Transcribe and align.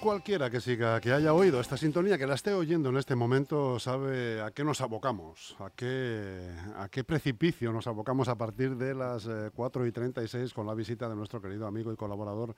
Cualquiera 0.00 0.48
que 0.48 0.62
siga, 0.62 0.98
que 0.98 1.12
haya 1.12 1.34
oído 1.34 1.60
esta 1.60 1.76
sintonía, 1.76 2.16
que 2.16 2.26
la 2.26 2.34
esté 2.34 2.54
oyendo 2.54 2.88
en 2.88 2.96
este 2.96 3.14
momento, 3.14 3.78
sabe 3.78 4.40
a 4.40 4.50
qué 4.50 4.64
nos 4.64 4.80
abocamos, 4.80 5.54
a 5.58 5.68
qué, 5.70 6.40
a 6.76 6.88
qué 6.88 7.04
precipicio 7.04 7.70
nos 7.70 7.86
abocamos 7.86 8.28
a 8.28 8.34
partir 8.36 8.76
de 8.76 8.94
las 8.94 9.28
4 9.54 9.84
eh, 9.84 9.88
y 9.88 9.92
36 9.92 10.54
con 10.54 10.66
la 10.66 10.74
visita 10.74 11.06
de 11.06 11.14
nuestro 11.14 11.42
querido 11.42 11.66
amigo 11.66 11.92
y 11.92 11.96
colaborador, 11.96 12.56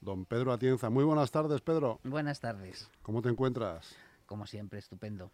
don 0.00 0.24
Pedro 0.24 0.52
Atienza. 0.52 0.88
Muy 0.88 1.02
buenas 1.02 1.32
tardes, 1.32 1.60
Pedro. 1.62 1.98
Buenas 2.04 2.38
tardes. 2.38 2.88
¿Cómo 3.02 3.22
te 3.22 3.28
encuentras? 3.28 3.96
Como 4.24 4.46
siempre, 4.46 4.78
estupendo. 4.78 5.32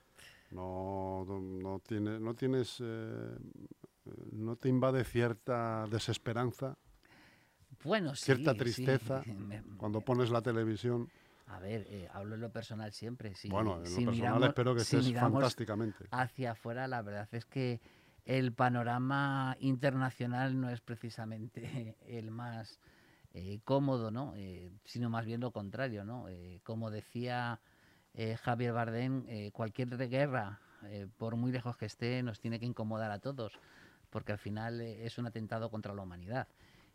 No, 0.51 1.27
no, 1.27 1.81
tiene, 1.87 2.19
no 2.19 2.35
tienes, 2.35 2.79
eh, 2.81 3.37
no 4.33 4.57
te 4.57 4.71
invade 4.71 5.05
cierta 5.05 5.87
desesperanza 5.91 6.79
bueno, 7.85 8.15
sí, 8.15 8.27
cierta 8.27 8.55
tristeza 8.55 9.23
cuando 9.79 10.01
pones 10.01 10.31
la 10.31 10.43
televisión. 10.43 11.09
A 11.51 11.59
ver, 11.59 11.85
eh, 11.89 12.09
hablo 12.13 12.37
en 12.37 12.43
lo 12.43 12.53
personal 12.53 12.93
siempre. 12.93 13.35
Si, 13.35 13.49
bueno, 13.49 13.83
en 13.85 13.93
lo 13.93 14.05
personal 14.05 14.45
espero 14.45 14.75
que 14.75 14.83
estés 14.83 15.13
fantásticamente. 15.13 16.07
Hacia 16.13 16.53
afuera, 16.53 16.87
la 16.87 17.03
verdad 17.03 17.29
es 17.33 17.45
que 17.45 17.81
el 18.25 18.53
panorama 18.53 19.57
internacional 19.59 20.61
no 20.61 20.71
es 20.71 20.81
precisamente 20.81 21.97
el 22.07 22.31
más 22.31 22.79
eh, 23.35 23.59
cómodo, 23.65 24.13
¿no? 24.13 24.35
Eh, 24.37 24.71
sino 24.85 25.11
más 25.11 25.27
bien 25.27 25.41
lo 25.41 25.51
contrario, 25.51 26.05
¿no? 26.05 26.27
como 26.63 26.91
decía 26.91 27.61
Javier 28.43 28.73
Bardem, 28.73 29.51
cualquier 29.53 29.97
guerra, 30.09 30.61
por 31.17 31.37
muy 31.37 31.53
lejos 31.53 31.77
que 31.77 31.87
esté, 31.87 32.23
nos 32.23 32.41
tiene 32.41 32.59
que 32.59 32.67
incomodar 32.67 33.11
a 33.13 33.21
todos, 33.21 33.59
porque 34.11 34.33
al 34.33 34.39
final 34.39 34.81
es 34.81 35.17
un 35.19 35.27
atentado 35.27 35.71
contra 35.71 35.95
la 35.95 36.03
humanidad. 36.03 36.49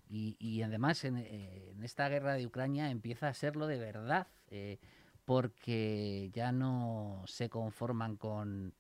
Y, 0.10 0.62
además 0.62 1.04
en, 1.04 1.18
esta 1.84 2.08
guerra 2.10 2.36
de 2.36 2.46
Ucrania 2.46 2.90
empieza 2.90 3.28
a 3.28 3.34
serlo 3.34 3.68
de 3.68 3.78
verdad, 3.78 4.28
eh, 4.50 4.80
porque 5.26 6.30
ya 6.34 6.52
no 6.52 7.24
se 7.26 7.50
conforman 7.50 8.16
con 8.16 8.74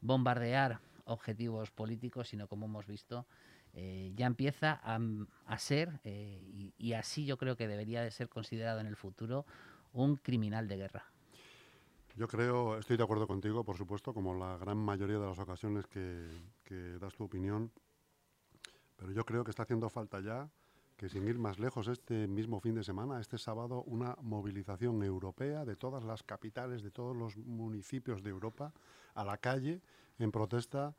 bombardear 0.00 0.80
objetivos 1.06 1.70
políticos, 1.70 2.28
sino 2.28 2.46
como 2.46 2.66
hemos 2.66 2.86
visto, 2.86 3.26
eh, 3.72 4.12
ya 4.14 4.26
empieza 4.26 4.80
a, 4.84 5.58
ser, 5.58 6.00
eh, 6.04 6.40
y, 6.46 6.72
y, 6.78 6.92
así 6.92 7.26
yo 7.26 7.36
creo 7.36 7.56
que 7.56 7.66
debería 7.66 8.02
de 8.02 8.12
ser 8.12 8.28
considerado 8.28 8.80
en 8.80 8.86
el 8.86 8.96
futuro, 8.96 9.46
un 9.92 10.16
criminal 10.16 10.68
de 10.68 10.76
guerra. 10.76 11.04
Yo 12.16 12.28
creo, 12.28 12.78
estoy 12.78 12.96
de 12.96 13.02
acuerdo 13.02 13.26
contigo, 13.26 13.64
por 13.64 13.76
supuesto, 13.76 14.14
como 14.14 14.34
la 14.34 14.56
gran 14.58 14.78
mayoría 14.78 15.18
de 15.18 15.26
las 15.26 15.38
ocasiones 15.40 15.86
que 15.88 16.98
das 17.00 17.14
tu 17.14 17.24
opinión, 17.24 17.72
pero 18.96 19.12
yo 19.12 19.24
creo 19.24 19.44
que 19.44 19.50
está 19.50 19.64
haciendo 19.64 19.88
falta 19.88 20.20
ya 20.20 20.50
que 20.96 21.08
sin 21.08 21.26
ir 21.26 21.38
más 21.38 21.58
lejos, 21.58 21.88
este 21.88 22.28
mismo 22.28 22.60
fin 22.60 22.74
de 22.74 22.84
semana, 22.84 23.20
este 23.20 23.36
sábado, 23.36 23.82
una 23.82 24.16
movilización 24.22 25.02
europea 25.02 25.64
de 25.64 25.76
todas 25.76 26.04
las 26.04 26.22
capitales, 26.22 26.82
de 26.82 26.90
todos 26.90 27.16
los 27.16 27.36
municipios 27.36 28.22
de 28.22 28.30
Europa, 28.30 28.72
a 29.14 29.24
la 29.24 29.38
calle 29.38 29.82
en 30.18 30.30
protesta 30.30 30.94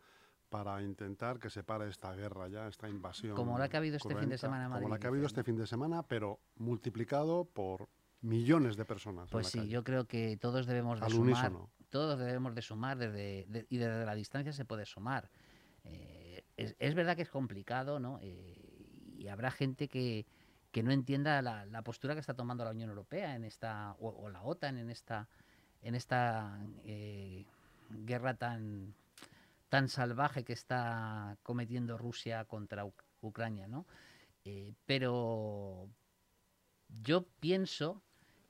para 0.50 0.82
intentar 0.82 1.40
que 1.40 1.50
se 1.50 1.64
pare 1.64 1.90
esta 1.90 2.14
guerra 2.14 2.48
ya, 2.48 2.68
esta 2.68 2.88
invasión. 2.90 3.36
Como 3.36 3.58
la 3.58 3.70
que 3.70 3.78
ha 3.78 3.80
habido 3.80 3.98
este 3.98 4.16
fin 4.16 4.30
de 4.30 4.38
semana 4.38 4.66
en 4.66 4.70
Madrid. 4.70 4.84
Como 4.84 4.94
la 4.94 5.00
que 5.00 5.08
ha 5.08 5.10
habido 5.10 5.26
este 5.26 5.44
fin 5.44 5.58
de 5.58 5.68
semana, 5.68 6.04
pero 6.04 6.40
multiplicado 6.56 7.46
por 7.46 7.90
millones 8.22 8.76
de 8.76 8.86
personas. 8.86 9.30
Pues 9.30 9.48
sí, 9.48 9.68
yo 9.68 9.84
creo 9.84 10.06
que 10.06 10.38
todos 10.38 10.66
debemos 10.66 11.00
de 11.00 11.10
sumar. 11.10 11.54
Todos 11.90 12.20
debemos 12.20 12.54
de 12.56 12.62
sumar 12.62 12.98
desde, 12.98 13.66
y 13.70 13.78
desde 13.78 14.06
la 14.06 14.16
distancia 14.16 14.52
se 14.52 14.66
puede 14.66 14.86
sumar. 14.86 15.30
Eh, 15.84 16.25
es, 16.58 16.96
verdad 16.96 17.16
que 17.16 17.22
es 17.22 17.30
complicado, 17.30 18.00
¿no? 18.00 18.20
Eh, 18.22 19.14
y 19.18 19.28
habrá 19.28 19.52
gente 19.52 19.88
que, 19.88 20.26
no 20.84 20.92
entienda 20.92 21.42
la, 21.42 21.82
postura 21.84 22.14
que 22.14 22.20
está 22.20 22.34
tomando 22.34 22.66
la 22.66 22.72
Unión 22.72 22.90
Europea 22.90 23.36
en 23.36 23.46
esta 23.46 23.96
o, 24.00 24.30
la 24.30 24.42
OTAN 24.44 24.78
en 24.78 24.90
esta 24.90 25.30
en 25.82 25.96
esta 25.96 26.60
eh, 26.84 27.46
guerra 27.90 28.34
tan 28.34 28.94
tan 29.70 29.88
salvaje 29.88 30.44
que 30.44 30.54
está 30.54 31.38
cometiendo 31.44 31.98
Rusia 31.98 32.44
contra 32.46 32.86
Ucrania, 33.22 33.68
¿no? 33.68 33.86
Eh, 34.44 34.74
pero 34.86 35.90
yo 37.04 37.26
pienso 37.40 38.02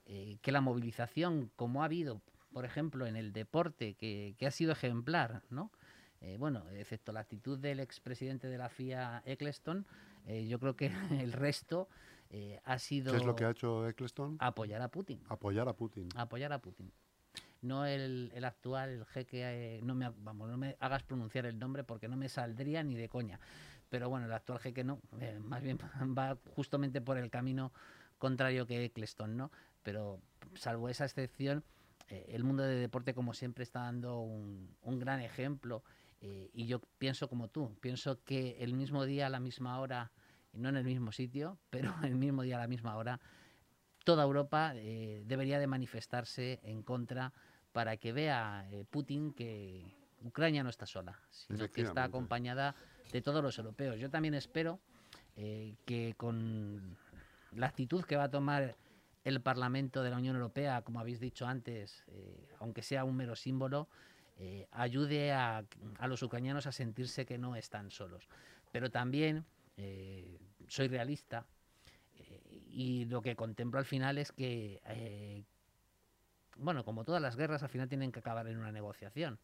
que 0.06 0.52
la 0.52 0.62
movilización, 0.62 1.50
como 1.56 1.82
ha 1.82 1.86
habido, 1.86 2.22
por 2.54 2.64
ejemplo, 2.64 3.08
en 3.08 3.16
el 3.16 3.34
deporte, 3.34 3.96
que, 3.96 4.36
que 4.38 4.46
ha 4.46 4.52
sido 4.52 4.72
ejemplar, 4.72 5.42
¿no? 5.50 5.72
Eh, 6.22 6.38
bueno, 6.38 6.64
excepto 6.74 7.12
la 7.12 7.20
actitud 7.20 7.60
del 7.60 7.80
expresidente 7.80 8.48
de 8.48 8.58
la 8.58 8.70
FIA, 8.70 9.22
Eccleston, 9.26 9.86
eh, 10.26 10.48
yo 10.48 10.60
creo 10.60 10.76
que 10.76 10.88
el 11.22 11.34
resto 11.34 11.88
eh, 12.30 12.60
ha 12.64 12.80
sido... 12.80 13.12
¿Qué 13.12 13.20
es 13.20 13.26
lo 13.26 13.36
que 13.36 13.46
ha 13.46 13.52
hecho 13.52 13.88
Eccleston? 13.88 14.38
Apoyar 14.40 14.82
a 14.82 14.90
Putin. 14.90 15.22
Apoyar 15.30 15.68
a 15.68 15.74
Putin. 15.74 16.10
Apoyar 16.16 16.54
a 16.54 16.60
Putin. 16.60 16.92
No 17.62 17.86
el, 17.86 18.32
actual, 18.44 18.90
el 18.90 19.06
jeque, 19.06 19.80
no 19.84 19.96
me, 19.96 20.10
vamos, 20.18 20.50
no 20.50 20.58
me 20.58 20.78
hagas 20.80 21.04
pronunciar 21.04 21.48
el 21.48 21.58
nombre 21.58 21.84
porque 21.84 22.08
no 22.08 22.16
me 22.16 22.30
saldría 22.30 22.84
ni 22.84 22.96
de 22.96 23.10
coña. 23.10 23.40
Pero 23.90 24.10
bueno, 24.10 24.28
el 24.28 24.34
actual 24.34 24.60
jeque 24.60 24.84
no, 24.84 25.00
más 25.40 25.64
bien 25.64 25.80
va 26.18 26.38
justamente 26.56 27.02
por 27.02 27.18
el 27.18 27.32
camino 27.32 27.72
contrario 28.20 28.68
que 28.68 28.86
Eccleston, 28.86 29.36
¿no? 29.36 29.52
Pero 29.82 30.20
salvo 30.54 30.90
esa 30.90 31.06
excepción, 31.06 31.64
el 32.08 32.44
mundo 32.44 32.62
de 32.62 32.76
deporte 32.76 33.16
como 33.16 33.34
siempre 33.34 33.64
está 33.64 33.82
dando 33.82 34.20
un, 34.20 34.70
un 34.84 35.00
gran 35.00 35.22
ejemplo 35.22 35.84
eh, 36.28 36.50
y 36.54 36.66
yo 36.66 36.82
pienso 36.98 37.30
como 37.30 37.50
tú, 37.50 37.78
pienso 37.82 38.24
que 38.24 38.58
el 38.60 38.74
mismo 38.74 39.06
día, 39.06 39.28
a 39.28 39.30
la 39.30 39.40
misma 39.40 39.80
hora, 39.80 40.12
no 40.54 40.70
en 40.70 40.78
el 40.78 40.84
mismo 40.84 41.12
sitio, 41.12 41.60
pero 41.70 41.94
el 42.02 42.16
mismo 42.16 42.42
día, 42.42 42.56
a 42.56 42.62
la 42.62 42.68
misma 42.68 42.98
hora, 42.98 43.20
toda 44.04 44.24
Europa 44.24 44.72
eh, 44.76 45.22
debería 45.28 45.60
de 45.60 45.68
manifestarse 45.68 46.60
en 46.64 46.82
contra 46.82 47.32
para 47.74 47.98
que 47.98 48.12
vea 48.12 48.68
eh, 48.72 48.86
Putin 48.90 49.34
que 49.34 49.94
Ucrania 50.24 50.64
no 50.64 50.70
está 50.70 50.88
sola, 50.88 51.20
sino 51.30 51.70
que 51.70 51.82
está 51.82 52.04
acompañada 52.04 52.76
de 53.12 53.22
todos 53.22 53.44
los 53.44 53.60
europeos. 53.60 54.00
Yo 54.00 54.10
también 54.10 54.34
espero 54.34 54.80
que 55.36 56.16
con 56.18 56.98
la 57.52 57.68
actitud 57.68 58.04
que 58.06 58.16
va 58.16 58.24
a 58.24 58.32
tomar 58.32 58.78
el 59.26 59.42
Parlamento 59.42 60.02
de 60.02 60.10
la 60.10 60.18
Unión 60.18 60.36
Europea, 60.38 60.82
como 60.82 61.00
habéis 61.00 61.20
dicho 61.20 61.46
antes, 61.46 62.06
aunque 62.60 62.82
sea 62.82 63.04
un 63.04 63.18
mero 63.18 63.36
símbolo, 63.36 63.90
eh, 64.38 64.68
ayude 64.72 65.32
a, 65.32 65.64
los 66.08 66.22
ucranianos 66.22 66.68
a 66.68 66.72
sentirse 66.72 67.26
que 67.26 67.38
no 67.38 67.56
están 67.56 67.92
solos. 67.92 68.28
Pero 68.72 68.92
también 68.92 69.46
eh, 69.78 70.40
soy 70.68 70.88
realista 70.88 71.46
eh, 72.18 72.64
y 72.70 73.06
lo 73.06 73.22
que 73.22 73.36
contemplo 73.36 73.80
al 73.80 73.86
final 73.86 74.18
es 74.18 74.32
que, 74.32 75.46
bueno, 76.58 76.84
como 76.84 77.04
todas 77.06 77.22
las 77.22 77.36
guerras, 77.36 77.64
al 77.64 77.70
final 77.70 77.88
tienen 77.88 78.12
que 78.12 78.20
acabar 78.20 78.48
en 78.48 78.58
una 78.58 78.72
negociación. 78.72 79.40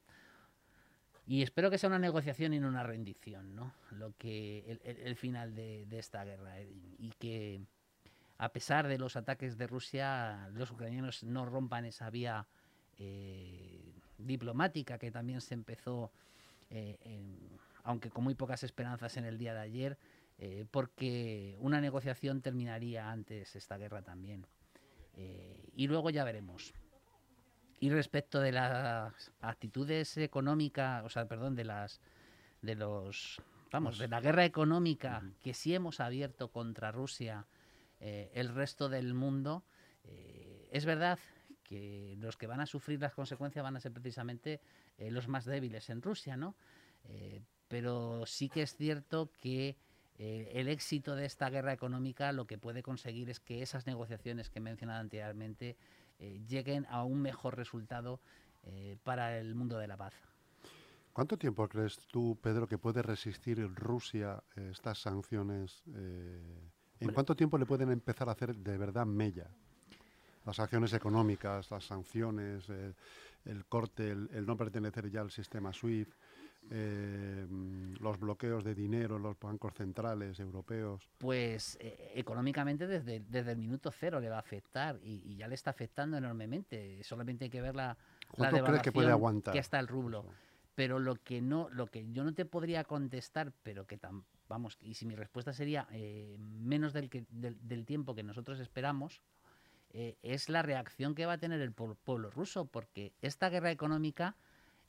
Y 1.26 1.44
espero 1.44 1.70
que 1.70 1.78
sea 1.78 1.88
una 1.88 2.00
negociación 2.00 2.54
y 2.54 2.60
no 2.60 2.68
una 2.68 2.84
rendición, 2.84 3.56
¿no? 3.56 3.74
Lo 3.92 4.14
que 4.18 4.80
el, 4.84 5.16
final 5.16 5.56
de, 5.56 5.88
esta 5.92 6.26
guerra 6.26 6.60
y 6.62 7.14
que 7.20 7.62
a 8.42 8.50
pesar 8.50 8.88
de 8.88 8.98
los 8.98 9.16
ataques 9.16 9.56
de 9.56 9.68
Rusia, 9.68 10.50
los 10.54 10.72
ucranianos 10.72 11.24
no 11.24 11.46
rompan 11.46 11.86
esa 11.86 12.10
vía 12.10 12.48
diplomática 14.26 14.98
que 14.98 15.12
también 15.12 15.42
se 15.42 15.54
empezó, 15.54 16.12
eh, 16.70 16.98
aunque 17.84 18.10
con 18.10 18.24
muy 18.24 18.36
pocas 18.36 18.64
esperanzas 18.64 19.18
en 19.18 19.26
el 19.26 19.38
día 19.38 19.54
de 19.54 19.60
ayer, 19.60 19.98
eh, 20.38 20.66
porque 20.72 21.58
una 21.60 21.82
negociación 21.82 22.42
terminaría 22.42 23.12
antes 23.12 23.56
esta 23.56 23.78
guerra 23.78 24.02
también. 24.02 24.46
Eh, 25.16 25.70
y 25.76 25.88
luego 25.88 26.10
ya 26.10 26.24
veremos. 26.24 26.74
Y 27.80 27.90
respecto 27.90 28.40
de 28.40 28.52
las 28.52 29.32
actitudes 29.42 30.18
económicas, 30.18 31.04
o 31.04 31.10
sea, 31.10 31.28
perdón, 31.28 31.56
de 31.56 31.66
las 31.66 32.00
de 32.62 32.76
los 32.76 33.42
vamos, 33.72 33.98
de 33.98 34.08
la 34.08 34.22
guerra 34.22 34.46
económica 34.46 35.24
que 35.42 35.56
sí 35.56 35.74
hemos 35.74 36.00
abierto 36.00 36.50
contra 36.50 36.92
Rusia 36.92 37.48
el 38.00 38.50
resto 38.50 38.90
del 38.90 39.14
mundo, 39.14 39.64
es 40.72 40.86
verdad 40.86 41.20
que 41.72 42.16
los 42.18 42.36
que 42.36 42.48
van 42.48 42.60
a 42.60 42.66
sufrir 42.66 43.00
las 43.00 43.14
consecuencias 43.14 43.64
van 43.64 43.78
a 43.78 43.80
ser 43.80 43.94
precisamente 43.94 44.60
eh, 44.98 45.10
los 45.10 45.30
más 45.30 45.46
débiles 45.46 45.90
en 45.90 46.02
Rusia, 46.02 46.36
¿no? 46.36 46.54
Eh, 47.06 47.42
pero 47.70 48.26
sí 48.26 48.50
que 48.50 48.64
es 48.64 48.76
cierto 48.76 49.32
que 49.40 49.78
eh, 50.18 50.52
el 50.54 50.68
éxito 50.68 51.16
de 51.16 51.26
esta 51.26 51.50
guerra 51.50 51.72
económica 51.72 52.34
lo 52.34 52.46
que 52.46 52.58
puede 52.58 52.84
conseguir 52.84 53.30
es 53.30 53.40
que 53.40 53.62
esas 53.62 53.88
negociaciones 53.88 54.50
que 54.50 54.60
he 54.60 54.62
mencionado 54.62 55.00
anteriormente 55.00 55.78
lleguen 56.46 56.86
a 56.90 57.04
un 57.04 57.20
mejor 57.20 57.58
resultado 57.58 58.20
para 59.04 59.40
el 59.40 59.56
mundo 59.56 59.80
de 59.80 59.88
la 59.88 59.98
paz. 59.98 60.14
¿Cuánto 61.14 61.36
tiempo 61.36 61.68
crees 61.68 61.98
tú, 62.12 62.38
Pedro, 62.40 62.68
que 62.68 62.78
puede 62.78 63.02
resistir 63.02 63.58
Rusia 63.74 64.44
estas 64.56 65.00
sanciones? 65.00 65.82
¿En 65.88 67.12
cuánto 67.12 67.36
tiempo 67.36 67.58
le 67.58 67.66
pueden 67.66 67.90
empezar 67.90 68.30
a 68.30 68.34
hacer 68.34 68.56
de 68.56 68.78
verdad 68.78 69.08
mella? 69.08 69.50
Las 70.46 70.60
acciones 70.60 70.94
económicas, 70.94 71.70
las 71.72 71.86
sanciones, 71.86 72.68
el, 73.46 73.66
corte, 73.66 74.12
el, 74.12 74.46
no 74.46 74.58
pertenecer 74.58 75.10
ya 75.10 75.22
al 75.22 75.32
sistema 75.32 75.74
SWIFT. 75.74 76.14
eh, 76.70 77.48
los 78.00 78.20
bloqueos 78.20 78.64
de 78.64 78.76
dinero 78.76 79.18
en 79.18 79.24
los 79.24 79.40
bancos 79.40 79.74
centrales 79.74 80.40
europeos? 80.40 81.10
Pues 81.18 81.78
eh, 81.82 82.12
económicamente 82.16 82.88
desde, 82.88 83.20
desde 83.20 83.52
el 83.52 83.58
minuto 83.58 83.92
cero 83.92 84.20
le 84.20 84.30
va 84.30 84.38
a 84.38 84.40
afectar 84.40 85.00
y, 85.04 85.36
ya 85.36 85.48
le 85.48 85.56
está 85.56 85.72
afectando 85.72 86.18
enormemente. 86.18 87.04
Solamente 87.04 87.46
hay 87.46 87.50
que 87.50 87.62
ver 87.62 87.76
la, 87.76 87.98
la 88.38 88.52
devaluación 88.52 88.84
que 88.84 88.92
puede 88.92 89.12
aguantar? 89.12 89.54
Que 89.54 89.60
está 89.60 89.80
el 89.80 89.88
rublo. 89.88 90.26
Pero 90.76 91.00
lo 91.00 91.16
que 91.16 91.42
no, 91.42 91.68
lo 91.70 91.88
que 91.88 92.10
yo 92.12 92.24
no 92.24 92.34
te 92.34 92.46
podría 92.46 92.84
contestar, 92.84 93.52
pero 93.64 93.86
que 93.86 93.98
tan, 93.98 94.24
vamos, 94.48 94.78
y 94.82 94.94
si 94.94 95.06
mi 95.06 95.16
respuesta 95.16 95.54
sería 95.54 95.88
eh, 95.92 96.38
menos 96.40 96.94
del, 96.94 97.10
que, 97.10 97.26
del, 97.30 97.86
tiempo 97.86 98.16
que 98.16 98.24
nosotros 98.24 98.60
esperamos, 98.60 99.22
es 99.94 100.50
la 100.50 100.62
reacción 100.62 101.16
que 101.16 101.26
va 101.26 101.34
a 101.34 101.38
tener 101.38 101.62
el 101.62 101.74
pueblo 101.74 102.30
ruso, 102.30 102.66
porque 102.66 103.14
esta 103.22 103.50
guerra 103.50 103.72
económica 103.72 104.36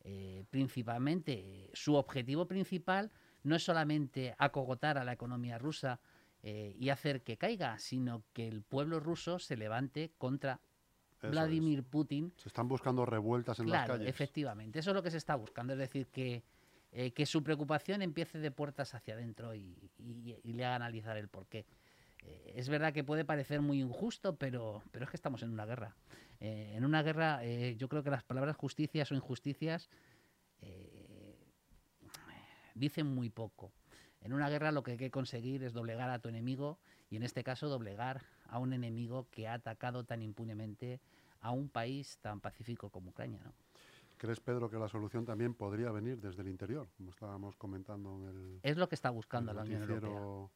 eh, 0.04 0.44
principalmente 0.50 1.70
su 1.75 1.94
objetivo 1.94 2.49
principal 2.49 3.12
no 3.44 3.54
es 3.54 3.62
solamente 3.62 4.34
acogotar 4.37 4.99
a 4.99 5.04
la 5.04 5.12
economía 5.12 5.58
rusa 5.58 6.00
eh, 6.43 6.75
y 6.76 6.88
hacer 6.88 7.22
que 7.22 7.37
caiga, 7.37 7.78
sino 7.78 8.25
que 8.32 8.49
el 8.49 8.62
pueblo 8.62 8.99
ruso 8.99 9.38
se 9.38 9.56
levante 9.56 10.10
contra 10.19 10.60
Vladimir 11.22 11.84
Putin. 11.84 12.32
Se 12.37 12.48
están 12.48 12.66
buscando 12.66 13.06
revueltas 13.06 13.60
en 13.60 13.70
las 13.70 13.87
calles. 13.87 14.08
Efectivamente, 14.08 14.81
eso 14.81 14.90
es 14.90 14.96
lo 14.96 15.05
que 15.05 15.12
se 15.12 15.19
está 15.19 15.37
buscando, 15.37 15.72
es 15.75 15.78
decir, 15.78 16.08
que, 16.08 16.43
eh, 16.90 17.12
que 17.12 17.25
su 17.25 17.44
preocupación 17.44 18.02
empiece 18.02 18.38
de 18.38 18.50
puertas 18.50 18.96
hacia 18.96 19.14
adentro 19.14 19.55
y, 19.55 19.76
le 20.43 20.64
haga 20.64 20.75
analizar 20.75 21.16
el 21.16 21.28
porqué. 21.28 21.64
Es 22.54 22.69
verdad 22.69 22.92
que 22.92 23.04
puede 23.04 23.24
parecer 23.24 23.60
muy 23.60 23.80
injusto, 23.80 24.36
pero, 24.36 24.82
pero 24.90 25.04
es 25.04 25.10
que 25.10 25.16
estamos 25.16 25.42
en 25.42 25.50
una 25.50 25.66
guerra. 25.66 25.94
Eh, 26.40 26.72
en 26.74 26.84
una 26.84 27.02
guerra, 27.02 27.44
eh, 27.44 27.76
yo 27.76 27.88
creo 27.88 28.02
que 28.02 28.10
las 28.10 28.24
palabras 28.24 28.56
justicias 28.56 29.10
o 29.12 29.14
injusticias 29.14 29.88
eh, 30.60 31.38
dicen 32.74 33.06
muy 33.06 33.30
poco. 33.30 33.72
En 34.20 34.32
una 34.32 34.48
guerra 34.48 34.72
lo 34.72 34.82
que 34.82 34.92
hay 34.92 34.96
que 34.96 35.10
conseguir 35.10 35.62
es 35.62 35.72
doblegar 35.72 36.10
a 36.10 36.19
tu 36.19 36.28
enemigo 36.28 36.78
y 37.10 37.16
en 37.16 37.22
este 37.22 37.42
caso 37.42 37.69
doblegar 37.69 38.22
a 38.48 38.58
un 38.58 38.72
enemigo 38.72 39.26
que 39.30 39.48
ha 39.48 39.54
atacado 39.54 40.04
tan 40.04 40.22
impunemente 40.22 41.00
a 41.40 41.50
un 41.50 41.69
país 41.69 42.19
tan 42.20 42.40
pacífico 42.40 42.90
como 42.90 43.10
Ucrania. 43.10 43.40
¿no? 43.44 43.52
¿Crees, 44.16 44.40
Pedro, 44.40 44.70
que 44.70 44.78
la 44.78 44.88
solución 44.88 45.24
también 45.24 45.54
podría 45.54 45.90
venir 45.90 46.20
desde 46.20 46.42
el 46.42 46.48
interior, 46.48 46.88
como 46.96 47.10
estábamos 47.10 47.56
comentando 47.56 48.16
en 48.16 48.28
el... 48.28 48.60
Es 48.62 48.76
lo 48.76 48.88
que 48.88 48.94
está 48.94 49.10
buscando 49.10 49.52
la 49.52 49.62
Unión 49.62 49.82
Europea. 49.82 50.48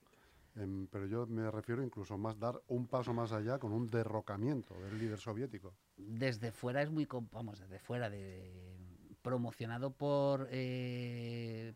Em, 0.57 0.87
pero 0.87 1.07
yo 1.07 1.27
me 1.27 1.51
refiero 1.51 1.83
incluso 1.83 2.17
más 2.17 2.39
dar 2.39 2.61
un 2.69 2.87
paso 2.87 3.13
más 3.13 3.33
allá 3.33 3.59
con 3.59 3.73
un 3.73 3.87
derrocamiento 3.87 4.75
del 4.81 4.99
líder 4.99 5.19
soviético. 5.19 5.75
Desde 5.97 6.51
fuera 6.51 6.83
es 6.83 6.91
muy, 6.91 7.07
vamos, 7.31 7.61
desde 7.61 7.79
fuera, 7.79 8.09
de, 8.09 8.75
promocionado 9.21 9.91
por, 9.91 10.49
eh, 10.51 11.75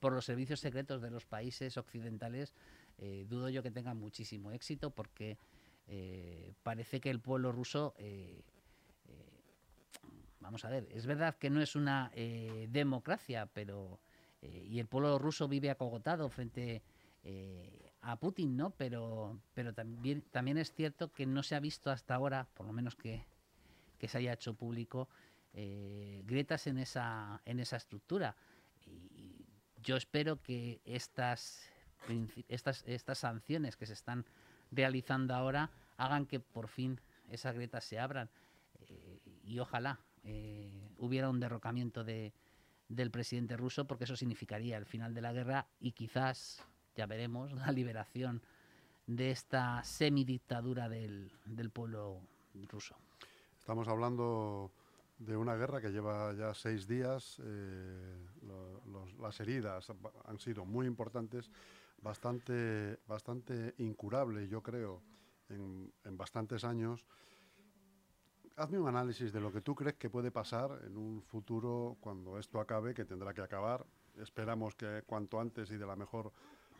por 0.00 0.12
los 0.12 0.24
servicios 0.24 0.58
secretos 0.58 1.00
de 1.02 1.10
los 1.10 1.24
países 1.24 1.76
occidentales, 1.76 2.52
eh, 2.98 3.26
dudo 3.28 3.48
yo 3.48 3.62
que 3.62 3.70
tenga 3.70 3.94
muchísimo 3.94 4.50
éxito 4.50 4.90
porque 4.90 5.38
eh, 5.86 6.52
parece 6.64 7.00
que 7.00 7.10
el 7.10 7.20
pueblo 7.20 7.52
ruso, 7.52 7.94
vamos 10.40 10.64
a 10.64 10.68
ver, 10.68 10.88
es 10.90 11.06
verdad 11.06 11.36
que 11.36 11.50
no 11.50 11.60
es 11.60 11.76
una 11.76 12.10
democracia, 12.68 13.46
pero 13.52 14.00
y 14.40 14.78
el 14.78 14.86
pueblo 14.86 15.18
ruso 15.18 15.48
vive 15.48 15.70
acogotado 15.70 16.28
frente 16.28 16.82
a 18.06 18.16
Putin, 18.16 18.56
¿no? 18.56 18.70
Pero, 18.70 19.40
pero 19.52 19.74
también, 19.74 20.22
también 20.30 20.58
es 20.58 20.72
cierto 20.72 21.12
que 21.12 21.26
no 21.26 21.42
se 21.42 21.56
ha 21.56 21.60
visto 21.60 21.90
hasta 21.90 22.14
ahora, 22.14 22.46
por 22.54 22.64
lo 22.64 22.72
menos 22.72 22.94
que, 22.94 23.26
se 24.00 24.18
haya 24.18 24.32
hecho 24.32 24.54
público, 24.54 25.08
eh, 25.52 26.22
grietas 26.24 26.68
en 26.68 26.78
esa, 26.78 27.42
en 27.44 27.58
esa 27.58 27.76
estructura. 27.76 28.36
Y 28.84 29.44
yo 29.82 29.96
espero 29.96 30.40
que 30.40 30.80
estas, 30.84 31.68
estas, 32.46 32.84
estas 32.86 33.18
sanciones 33.18 33.76
que 33.76 33.86
se 33.86 33.94
están 33.94 34.24
realizando 34.70 35.34
ahora 35.34 35.70
hagan 35.96 36.26
que 36.26 36.38
por 36.38 36.68
fin 36.68 37.00
esas 37.28 37.56
grietas 37.56 37.84
se 37.84 37.98
abran. 37.98 38.30
Eh, 38.88 39.18
y 39.42 39.58
ojalá 39.58 39.98
eh, 40.22 40.90
hubiera 40.98 41.28
un 41.28 41.40
derrocamiento 41.40 42.04
de, 42.04 42.32
del 42.88 43.10
presidente 43.10 43.56
ruso, 43.56 43.88
porque 43.88 44.04
eso 44.04 44.14
significaría 44.14 44.76
el 44.76 44.86
final 44.86 45.12
de 45.12 45.22
la 45.22 45.32
guerra 45.32 45.66
y 45.80 45.90
quizás 45.90 46.62
ya 46.96 47.06
veremos, 47.06 47.52
la 47.52 47.70
liberación 47.70 48.42
de 49.06 49.30
esta 49.30 49.84
semidictadura 49.84 50.88
del, 50.88 51.30
del 51.44 51.70
pueblo 51.70 52.20
ruso. 52.68 52.96
Estamos 53.58 53.86
hablando 53.86 54.72
de 55.18 55.36
una 55.36 55.54
guerra 55.56 55.80
que 55.80 55.90
lleva 55.90 56.32
ya 56.34 56.54
seis 56.54 56.86
días. 56.86 57.40
Eh, 57.44 58.26
las 59.20 59.38
heridas 59.40 59.92
han 60.24 60.38
sido 60.38 60.64
muy 60.64 60.86
importantes, 60.86 61.50
bastante, 62.00 62.98
bastante 63.06 63.74
incurable, 63.78 64.48
yo 64.48 64.62
creo, 64.62 65.02
en, 65.48 65.92
en, 66.04 66.16
bastantes 66.16 66.64
años. 66.64 67.06
Hazme 68.56 68.78
un 68.78 68.88
análisis 68.88 69.32
de 69.32 69.40
lo 69.40 69.52
que 69.52 69.60
tú 69.60 69.74
crees 69.74 69.96
que 69.96 70.08
puede 70.08 70.30
pasar 70.30 70.80
en 70.86 70.96
un 70.96 71.22
futuro 71.22 71.96
cuando 72.00 72.38
esto 72.38 72.60
acabe, 72.60 72.94
que 72.94 73.04
tendrá 73.04 73.34
que 73.34 73.42
acabar. 73.42 73.84
Esperamos 74.16 74.74
que 74.74 75.02
cuanto 75.06 75.40
antes 75.40 75.70
y 75.70 75.76
de 75.76 75.86
la 75.86 75.96
mejor 75.96 76.32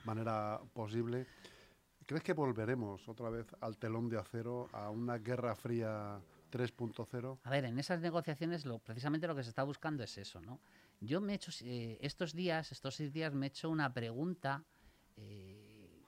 manera 0.07 0.61
posible. 0.73 1.27
¿Crees 2.07 2.23
que 2.23 2.33
volveremos 2.33 3.09
otra 3.09 3.29
vez 3.31 3.47
al 3.61 3.77
telón 3.79 4.09
de 4.09 4.19
acero, 4.19 4.69
a 4.73 4.91
una 4.91 5.19
guerra 5.19 5.57
fría 5.57 6.21
3.0? 6.53 7.39
A 7.43 7.51
ver, 7.51 7.65
en 7.65 7.79
esas 7.81 8.01
negociaciones 8.01 8.65
lo, 8.65 8.79
precisamente 8.79 9.27
lo 9.27 9.35
que 9.35 9.43
se 9.43 9.49
está 9.49 9.65
buscando 9.65 10.05
es 10.05 10.17
eso, 10.17 10.41
¿no? 10.41 10.61
Yo 11.01 11.21
me 11.21 11.33
he 11.33 11.37
hecho, 11.37 11.51
eh, 11.65 11.99
estos 12.01 12.33
días, 12.33 12.71
estos 12.71 12.95
seis 12.95 13.13
días, 13.13 13.35
me 13.35 13.47
he 13.47 13.49
hecho 13.49 13.69
una 13.69 13.93
pregunta 13.93 14.65
eh, 15.17 16.05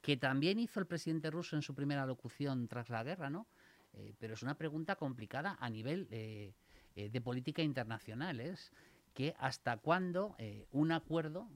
que 0.00 0.16
también 0.16 0.58
hizo 0.58 0.80
el 0.80 0.86
presidente 0.86 1.30
ruso 1.30 1.56
en 1.56 1.62
su 1.62 1.74
primera 1.74 2.06
locución 2.06 2.66
tras 2.66 2.88
la 2.88 3.04
guerra, 3.04 3.28
¿no? 3.28 3.46
Eh, 3.92 4.14
pero 4.18 4.32
es 4.32 4.42
una 4.42 4.54
pregunta 4.54 4.96
complicada 4.96 5.58
a 5.60 5.68
nivel 5.68 6.08
de 6.08 7.20
política 7.20 7.62
internacional, 7.62 8.40
es 8.40 8.72
que 9.12 9.34
hasta 9.38 9.76
cuándo 9.76 10.36
un 10.72 10.90
acuerdo 10.90 11.48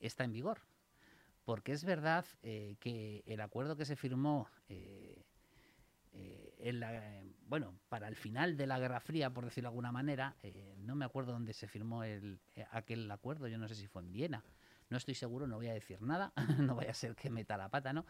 está 0.00 0.24
en 0.24 0.32
vigor 0.32 0.62
porque 1.44 1.72
es 1.72 1.84
verdad 1.84 2.24
eh, 2.42 2.76
que 2.80 3.22
el 3.26 3.40
acuerdo 3.40 3.76
que 3.76 3.84
se 3.84 3.96
firmó 3.96 4.48
eh, 4.68 5.24
eh, 6.12 7.24
bueno, 7.46 7.74
para 7.88 8.08
el 8.08 8.16
final 8.16 8.56
de 8.56 8.66
la 8.66 8.78
Guerra 8.78 9.00
Fría, 9.00 9.30
por 9.30 9.44
decirlo 9.44 9.68
de 9.68 9.72
alguna 9.72 9.92
manera, 9.92 10.36
no 10.78 10.94
me 10.94 11.04
acuerdo 11.04 11.32
dónde 11.32 11.52
se 11.52 11.66
firmó 11.66 12.02
aquel 12.70 13.10
acuerdo, 13.10 13.48
yo 13.48 13.58
no 13.58 13.66
sé 13.66 13.74
si 13.74 13.86
fue 13.86 14.02
en 14.02 14.12
Viena, 14.12 14.44
no 14.88 14.96
estoy 14.96 15.14
seguro, 15.14 15.46
no 15.46 15.56
voy 15.56 15.68
a 15.68 15.74
decir 15.74 16.02
nada, 16.02 16.32
no 16.58 16.76
vaya 16.76 16.90
a 16.90 16.94
ser 16.94 17.16
que 17.16 17.30
meta 17.30 17.56
la 17.56 17.68
pata, 17.68 17.92
¿no? 17.92 18.06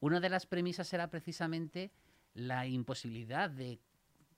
una 0.00 0.18
de 0.18 0.28
las 0.30 0.46
premisas 0.46 0.92
era 0.92 1.10
precisamente 1.10 1.92
la 2.34 2.66
imposibilidad 2.66 3.50
de 3.50 3.80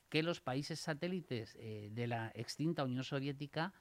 que 0.08 0.22
los 0.22 0.40
países 0.40 0.80
satélites 0.80 1.54
de 1.54 2.06
la 2.08 2.32
extinta 2.34 2.84
Unión 2.84 3.04
Soviética 3.04 3.72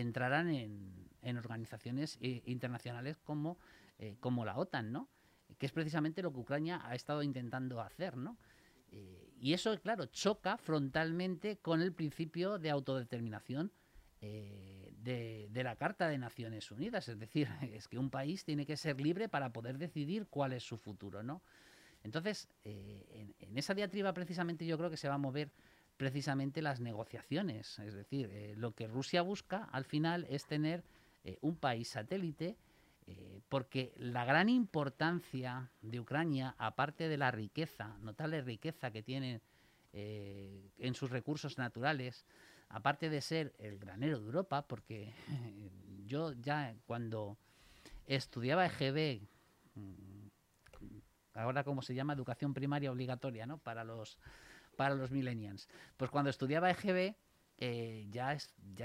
entrarán 0.00 0.50
en, 0.50 1.06
organizaciones 1.38 2.18
eh, 2.20 2.42
internacionales 2.46 3.16
como, 3.18 3.58
eh, 3.98 4.16
como 4.20 4.44
la 4.44 4.56
OTAN, 4.56 4.92
¿no? 4.92 5.08
que 5.58 5.66
es 5.66 5.72
precisamente 5.72 6.22
lo 6.22 6.32
que 6.32 6.38
Ucrania 6.38 6.80
ha 6.84 6.94
estado 6.94 7.22
intentando 7.24 7.80
hacer. 7.80 8.16
¿no? 8.16 8.38
Eh, 8.92 9.32
y 9.40 9.52
eso, 9.52 9.76
claro, 9.80 10.06
choca 10.06 10.56
frontalmente 10.56 11.56
con 11.56 11.82
el 11.82 11.92
principio 11.92 12.58
de 12.58 12.70
autodeterminación 12.70 13.72
de, 14.20 15.46
de, 15.50 15.62
la 15.62 15.76
Carta 15.76 16.08
de 16.08 16.18
Naciones 16.18 16.70
Unidas. 16.70 17.08
Es 17.08 17.18
decir, 17.18 17.48
es 17.72 17.88
que 17.88 17.98
un 17.98 18.10
país 18.10 18.44
tiene 18.44 18.66
que 18.66 18.76
ser 18.76 19.00
libre 19.00 19.28
para 19.28 19.52
poder 19.52 19.78
decidir 19.78 20.28
cuál 20.28 20.52
es 20.52 20.62
su 20.62 20.78
futuro. 20.78 21.22
¿no? 21.24 21.42
Entonces, 22.04 22.48
en, 22.62 23.34
en, 23.40 23.58
esa 23.58 23.74
diatriba 23.74 24.12
precisamente 24.14 24.64
yo 24.64 24.78
creo 24.78 24.90
que 24.90 24.96
se 24.96 25.08
va 25.08 25.14
a 25.14 25.18
mover 25.18 25.50
precisamente 25.96 26.62
las 26.62 26.80
negociaciones. 26.80 27.78
Es 27.78 27.94
decir, 27.94 28.30
eh, 28.32 28.54
lo 28.56 28.74
que 28.74 28.86
Rusia 28.86 29.22
busca 29.22 29.64
al 29.72 29.84
final 29.84 30.26
es 30.28 30.46
tener 30.46 30.84
eh, 31.24 31.38
un 31.40 31.56
país 31.56 31.88
satélite, 31.88 32.56
eh, 33.06 33.40
porque 33.48 33.92
la 33.96 34.24
gran 34.24 34.48
importancia 34.48 35.70
de 35.80 36.00
Ucrania, 36.00 36.54
aparte 36.58 37.08
de 37.08 37.16
la 37.16 37.30
riqueza, 37.30 37.96
notable 38.02 38.42
riqueza 38.42 38.90
que 38.90 39.02
tiene 39.02 39.40
en 39.98 40.94
sus 40.94 41.08
recursos 41.08 41.56
naturales, 41.56 42.26
aparte 42.68 43.08
de 43.08 43.22
ser 43.22 43.54
el 43.56 43.78
granero 43.78 44.18
de 44.18 44.26
Europa, 44.26 44.60
porque 44.66 45.14
yo 46.06 46.32
ya 46.32 46.74
cuando 46.84 47.38
estudiaba 48.06 48.66
EGB, 48.66 49.22
mm, 49.74 50.26
ahora 51.32 51.64
como 51.64 51.80
se 51.80 51.94
llama 51.94 52.12
educación 52.12 52.52
primaria 52.52 52.92
obligatoria, 52.92 53.46
¿no? 53.46 53.56
Para 53.56 53.84
los 53.84 54.18
para 54.76 54.94
los 54.94 55.10
millennials. 55.10 55.68
Pues 55.96 56.10
cuando 56.10 56.30
estudiaba 56.30 56.70
EGB, 56.70 57.14
eh, 57.58 58.06
ya, 58.10 58.36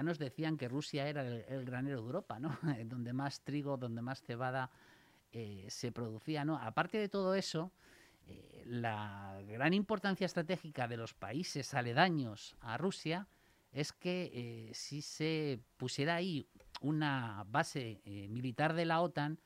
nos 0.03 0.17
decían 0.17 0.57
que 0.57 0.67
Rusia 0.67 1.07
era 1.07 1.27
el, 1.27 1.65
granero 1.65 1.98
de 1.98 2.05
Europa, 2.05 2.39
¿no? 2.39 2.57
donde 2.86 3.13
más 3.13 3.41
trigo, 3.41 3.77
donde 3.77 4.01
más 4.01 4.21
cebada 4.21 4.71
eh, 5.31 5.65
se 5.69 5.91
producía, 5.91 6.45
¿no? 6.45 6.57
Aparte 6.57 6.98
de 6.98 7.10
todo 7.10 7.36
eso, 7.36 7.71
eh, 8.27 8.63
la 8.65 9.41
gran 9.48 9.74
importancia 9.74 10.25
estratégica 10.25 10.88
de 10.88 10.98
los 10.98 11.13
países 11.13 11.74
aledaños 11.74 12.55
a 12.62 12.77
Rusia 12.77 13.27
es 13.71 13.93
que 13.93 14.31
eh, 14.33 14.71
si 14.74 15.01
se 15.01 15.60
pusiera 15.77 16.15
ahí 16.15 16.48
una 16.81 17.45
base 17.48 18.01
eh, 18.05 18.27
militar 18.27 18.74
de 18.74 18.86
la 18.86 19.01
OTAN, 19.01 19.39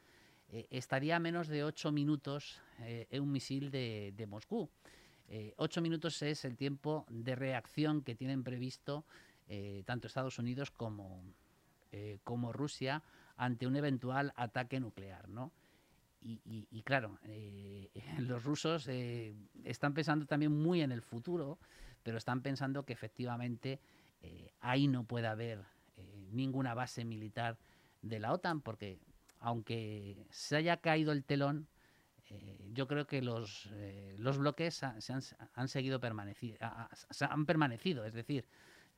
eh, 0.50 0.68
estaría 0.70 1.18
a 1.18 1.20
menos 1.20 1.48
de 1.48 1.64
ocho 1.64 1.92
minutos 1.92 2.62
en 2.80 3.24
un 3.24 3.32
misil 3.32 3.72
de 3.72 4.26
Moscú. 4.28 4.70
Ocho 5.58 5.82
minutos 5.82 6.22
es 6.22 6.46
el 6.46 6.56
tiempo 6.56 7.06
de 7.10 7.36
reacción 7.36 8.02
que 8.02 8.16
tienen 8.16 8.44
previsto 8.44 9.06
tanto 9.86 10.08
Estados 10.08 10.40
Unidos 10.40 10.72
como, 10.72 11.24
como 12.24 12.54
Rusia 12.54 13.04
ante 13.38 13.68
un 13.68 13.76
eventual 13.76 14.34
ataque 14.36 14.80
nuclear, 14.80 15.28
¿no? 15.30 15.52
Y, 16.22 16.82
claro, 16.84 17.20
los 18.20 18.44
rusos 18.44 18.88
están 18.88 19.94
pensando 19.94 20.26
también 20.26 20.52
muy 20.52 20.82
en 20.82 20.92
el 20.92 21.02
futuro, 21.02 21.60
pero 22.06 22.20
están 22.20 22.42
pensando 22.42 22.86
que 22.86 22.94
efectivamente 22.94 23.80
eh, 24.22 24.52
ahí 24.62 24.88
no 24.88 25.06
puede 25.06 25.26
haber 25.26 25.64
eh, 25.98 26.28
ninguna 26.32 26.76
base 26.76 27.04
militar 27.04 27.58
de 28.04 28.20
la 28.20 28.32
OTAN, 28.32 28.62
porque 28.62 29.00
aunque 29.40 30.28
se 30.30 30.56
haya 30.56 30.78
caído 30.78 31.12
el 31.12 31.24
telón, 31.24 31.68
eh, 32.30 32.72
yo 32.74 32.88
creo 32.88 33.06
que 33.08 33.22
los, 33.22 33.70
los 34.18 34.38
bloques 34.38 34.84
se 35.00 35.14
han, 35.14 35.68
seguido 35.68 36.00
permanecido, 36.00 36.58
han 36.62 37.46
permanecido, 37.46 38.06
es 38.06 38.14
decir, 38.14 38.48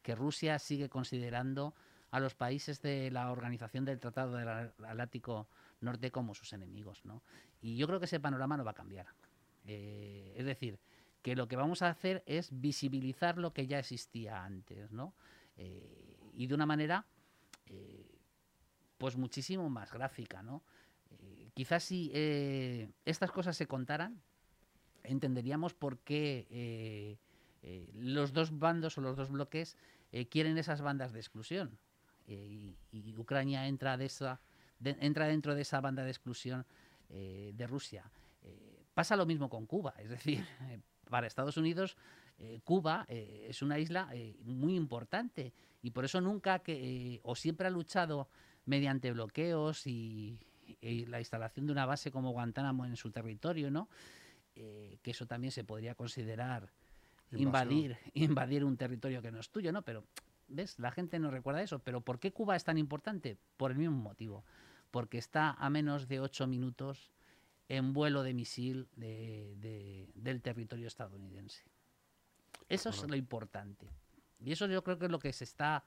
que 0.01 0.15
Rusia 0.15 0.59
sigue 0.59 0.89
considerando 0.89 1.75
a 2.11 2.19
los 2.19 2.35
países 2.35 2.81
de 2.81 3.11
la 3.11 3.31
Organización 3.31 3.83
del 3.85 3.99
Tratado 3.99 4.37
del 4.37 4.47
Atlántico 4.47 5.49
Norte 5.81 6.11
como 6.11 6.33
sus 6.33 6.53
enemigos, 6.53 7.03
¿no? 7.03 7.21
Y 7.61 7.75
yo 7.75 7.85
creo 7.87 7.99
que 7.99 8.05
ese 8.05 8.19
panorama 8.19 8.55
no 8.55 8.63
va 8.63 8.71
a 8.71 8.75
cambiar. 8.75 9.07
es 9.65 10.45
decir, 10.45 10.79
que 11.27 11.35
lo 11.35 11.49
que 11.49 11.57
vamos 11.57 11.81
a 11.81 11.89
hacer 11.89 12.23
es 12.25 12.49
visibilizar 12.61 13.37
lo 13.37 13.51
que 13.51 13.67
ya 13.67 13.79
existía 13.79 14.45
antes, 14.45 14.93
¿no? 14.93 15.13
Eh, 15.57 16.17
y 16.33 16.47
de 16.47 16.55
una 16.55 16.65
manera, 16.65 17.05
eh, 17.65 18.17
pues 18.97 19.17
muchísimo 19.17 19.69
más 19.69 19.91
gráfica, 19.91 20.41
¿no? 20.41 20.63
Eh, 21.57 21.63
quizás 21.63 21.83
si 21.83 22.11
estas 23.05 23.31
cosas 23.31 23.57
se 23.57 23.67
contaran, 23.67 24.21
entenderíamos 25.03 25.73
por 25.73 25.99
qué 25.99 27.17
los 27.95 28.31
dos 28.33 28.57
bandos 28.57 28.97
o 28.97 29.01
los 29.01 29.17
dos 29.17 29.29
bloques 29.29 29.75
quieren 30.29 30.57
esas 30.57 30.81
bandas 30.81 31.13
de 31.13 31.19
exclusión. 31.19 31.77
Y, 32.27 32.75
Ucrania 33.17 33.67
entra, 33.67 33.97
dentro 33.97 35.55
de 35.55 35.61
esa 35.61 35.81
banda 35.81 36.03
de 36.03 36.11
exclusión 36.11 36.65
de 37.09 37.67
Rusia. 37.67 38.03
pasa 38.93 39.15
lo 39.15 39.25
mismo 39.25 39.49
con 39.49 39.65
Cuba, 39.65 39.93
es 39.97 40.09
decir, 40.09 40.45
para 41.09 41.27
Estados 41.27 41.57
Unidos 41.57 41.97
eh, 42.39 42.61
Cuba 42.63 43.05
eh, 43.09 43.47
es 43.49 43.63
una 43.63 43.79
isla 43.79 44.09
eh, 44.13 44.35
muy 44.43 44.75
importante 44.75 45.53
y 45.81 45.89
por 45.89 46.05
eso 46.05 46.21
nunca 46.21 46.61
o 47.23 47.35
siempre 47.35 47.67
ha 47.67 47.71
luchado 47.71 48.29
mediante 48.65 49.11
bloqueos 49.11 49.87
y, 49.87 50.39
la 50.81 51.19
instalación 51.19 51.65
de 51.65 51.71
una 51.71 51.85
base 51.85 52.11
como 52.11 52.31
Guantánamo 52.31 52.85
en 52.85 52.95
su 52.95 53.11
territorio, 53.11 53.71
¿no? 53.71 53.89
que 54.55 55.11
eso 55.11 55.27
también 55.27 55.51
se 55.51 55.63
podría 55.63 55.93
considerar 55.93 56.71
invadir 57.31 57.95
invadir 58.15 58.63
un 58.63 58.75
territorio 58.75 59.21
que 59.21 59.31
no 59.31 59.39
es 59.39 59.49
tuyo, 59.49 59.71
¿no? 59.71 59.83
Pero 59.83 60.03
ves, 60.47 60.79
la 60.79 60.91
gente 60.91 61.19
no 61.19 61.31
recuerda 61.31 61.61
eso. 61.61 61.79
Pero 61.79 62.01
¿por 62.01 62.19
qué 62.19 62.31
Cuba 62.31 62.55
es 62.55 62.63
tan 62.63 62.77
importante? 62.77 63.37
Por 63.57 63.71
el 63.71 63.77
mismo 63.77 63.97
motivo, 63.97 64.43
porque 64.91 65.17
está 65.17 65.51
a 65.51 65.69
menos 65.69 66.07
de 66.07 66.19
ocho 66.19 66.47
minutos 66.47 67.11
en 67.69 67.93
vuelo 67.93 68.23
de 68.23 68.33
misil 68.33 68.87
del 68.95 70.41
territorio 70.41 70.87
estadounidense. 70.87 71.63
Eso 72.69 72.89
es 72.89 73.03
lo 73.07 73.15
importante. 73.15 73.87
Y 74.39 74.51
eso 74.51 74.67
yo 74.67 74.83
creo 74.83 74.97
que 74.97 75.05
es 75.05 75.11
lo 75.11 75.19
que 75.19 75.33
se 75.33 75.43
está 75.43 75.83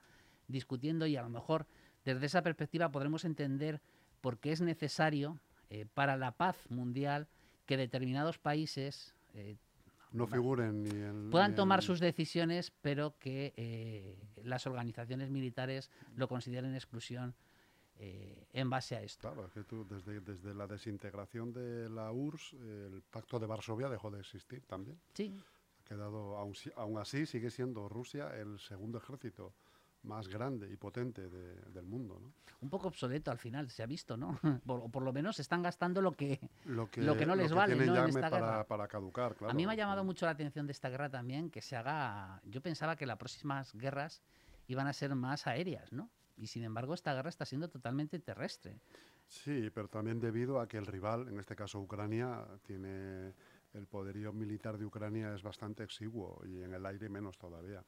discutiendo 0.48 1.06
y 1.06 1.16
a 1.16 1.22
lo 1.22 1.30
mejor 1.30 1.66
desde 2.04 2.26
esa 2.26 2.42
perspectiva 2.42 2.90
podremos 2.90 3.24
entender 3.24 3.80
por 4.20 4.38
qué 4.38 4.52
es 4.52 4.60
necesario 4.60 5.38
eh, 5.70 5.86
para 5.94 6.16
la 6.16 6.32
paz 6.32 6.56
mundial 6.70 7.28
que 7.66 7.76
determinados 7.76 8.38
países 8.38 9.14
eh, 9.34 9.56
no 10.12 10.26
figuren 10.26 10.82
ni 10.82 11.30
puedan 11.30 11.54
tomar 11.54 11.82
sus 11.82 12.00
decisiones, 12.00 12.72
pero 12.82 13.14
que 13.18 13.52
eh, 13.56 14.18
las 14.42 14.66
organizaciones 14.66 15.30
militares 15.30 15.90
lo 16.16 16.26
consideren 16.26 16.74
exclusión 16.74 17.34
eh, 17.96 18.46
en 18.52 18.68
base 18.70 18.96
a 18.96 19.02
esto. 19.02 19.28
Claro, 19.28 19.46
es 19.46 19.52
que 19.52 19.62
tú, 19.62 19.86
desde, 19.88 20.20
desde 20.20 20.52
la 20.52 20.66
desintegración 20.66 21.52
de 21.52 21.88
la 21.88 22.10
URSS, 22.10 22.54
el 22.54 23.02
Pacto 23.08 23.38
de 23.38 23.46
Varsovia 23.46 23.88
dejó 23.88 24.10
de 24.10 24.20
existir 24.20 24.62
también. 24.66 24.98
Sí. 25.14 25.32
Ha 25.78 25.88
quedado, 25.88 26.36
aún, 26.36 26.54
aún 26.76 26.98
así, 26.98 27.24
sigue 27.26 27.50
siendo 27.50 27.88
Rusia 27.88 28.34
el 28.36 28.58
segundo 28.58 28.98
ejército 28.98 29.52
más 30.02 30.28
grande 30.28 30.70
y 30.70 30.76
potente 30.76 31.28
del 31.28 31.86
mundo. 31.86 32.18
¿no? 32.20 32.32
Un 32.60 32.70
poco 32.70 32.88
obsoleto 32.88 33.30
al 33.30 33.38
final, 33.38 33.70
se 33.70 33.82
ha 33.82 33.86
visto, 33.86 34.16
¿no? 34.16 34.38
Por, 34.66 34.90
por 34.90 35.02
lo 35.02 35.12
menos 35.12 35.38
están 35.40 35.62
gastando 35.62 36.00
lo 36.00 36.12
que, 36.12 36.40
lo 36.64 36.88
que, 36.90 37.26
no 37.26 37.34
les 37.34 37.52
vale 37.52 37.74
¿no? 37.74 37.96
en 37.96 38.08
esta 38.08 38.30
para, 38.30 38.64
para, 38.66 38.88
caducar. 38.88 39.34
Claro. 39.36 39.50
A 39.50 39.54
mí 39.54 39.66
me 39.66 39.72
ha 39.72 39.76
llamado 39.76 40.04
mucho 40.04 40.26
la 40.26 40.32
atención 40.32 40.66
de 40.66 40.72
esta 40.72 40.88
guerra 40.88 41.10
también 41.10 41.50
que 41.50 41.62
se 41.62 41.76
haga. 41.76 42.40
Yo 42.44 42.60
pensaba 42.60 42.96
que 42.96 43.06
las 43.06 43.18
próximas 43.18 43.74
guerras 43.74 44.22
iban 44.66 44.86
a 44.86 44.92
ser 44.92 45.14
más 45.14 45.46
aéreas, 45.46 45.92
¿no? 45.92 46.10
y 46.40 46.46
sin 46.46 46.64
embargo 46.64 46.94
esta 46.94 47.14
guerra 47.14 47.28
está 47.28 47.44
siendo 47.44 47.68
totalmente 47.68 48.18
terrestre. 48.18 48.80
Sí, 49.26 49.70
pero 49.72 49.88
también 49.88 50.18
debido 50.18 50.58
a 50.58 50.66
que 50.66 50.78
el 50.78 50.86
rival, 50.86 51.28
en 51.28 51.38
este 51.38 51.54
caso 51.54 51.78
Ucrania, 51.78 52.46
tiene 52.62 53.34
el 53.74 53.86
poderío 53.86 54.32
militar 54.32 54.78
de 54.78 54.84
Ucrania 54.84 55.34
es 55.34 55.42
bastante 55.42 55.84
exiguo 55.84 56.42
y 56.44 56.62
en 56.62 56.74
el 56.74 56.84
aire 56.86 57.08
menos 57.08 57.38
todavía. 57.38 57.84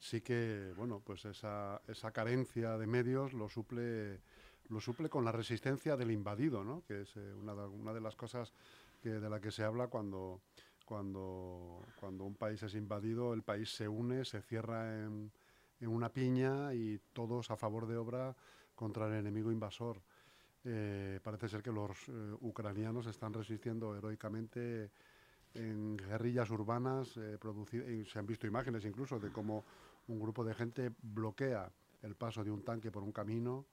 Sí 0.00 0.22
que, 0.22 0.72
bueno, 0.76 1.02
pues 1.04 1.26
esa, 1.26 1.80
esa 1.86 2.10
carencia 2.10 2.78
de 2.78 2.86
medios 2.86 3.34
lo 3.34 3.50
suple, 3.50 4.18
lo 4.70 4.80
suple 4.80 5.10
con 5.10 5.26
la 5.26 5.30
resistencia 5.30 5.94
del 5.94 6.10
invadido, 6.10 6.64
¿no? 6.64 6.82
que 6.86 7.02
es 7.02 7.14
eh, 7.16 7.34
una, 7.34 7.54
de, 7.54 7.66
una 7.66 7.92
de 7.92 8.00
las 8.00 8.16
cosas 8.16 8.54
que, 9.02 9.10
de 9.10 9.28
la 9.28 9.40
que 9.40 9.50
se 9.50 9.62
habla 9.62 9.88
cuando, 9.88 10.40
cuando, 10.86 11.84
cuando 12.00 12.24
un 12.24 12.34
país 12.34 12.62
es 12.62 12.74
invadido, 12.74 13.34
el 13.34 13.42
país 13.42 13.74
se 13.74 13.86
une, 13.86 14.24
se 14.24 14.40
cierra 14.40 15.04
en, 15.04 15.30
en 15.80 15.88
una 15.88 16.08
piña 16.08 16.72
y 16.72 16.98
todos 17.12 17.50
a 17.50 17.56
favor 17.56 17.86
de 17.86 17.98
obra 17.98 18.34
contra 18.74 19.06
el 19.06 19.12
enemigo 19.12 19.52
invasor. 19.52 20.00
Eh, 20.64 21.20
parece 21.22 21.48
ser 21.48 21.62
que 21.62 21.72
los 21.72 22.08
eh, 22.08 22.12
ucranianos 22.40 23.06
están 23.06 23.34
resistiendo 23.34 23.94
heroicamente 23.94 24.90
en 25.54 25.96
guerrillas 25.96 26.48
urbanas 26.50 27.08
se 27.08 28.18
han 28.18 28.26
visto 28.26 28.46
imágenes 28.46 28.84
incluso 28.84 29.18
de 29.18 29.32
cómo 29.32 29.64
un 30.08 30.20
grupo 30.20 30.44
de 30.44 30.54
gente 30.54 30.92
bloquea 31.02 31.72
el 32.02 32.16
paso 32.16 32.44
de 32.44 32.50
un 32.50 32.62
tanque 32.62 32.90
por 32.90 33.02
un 33.02 33.12
camino. 33.12 33.66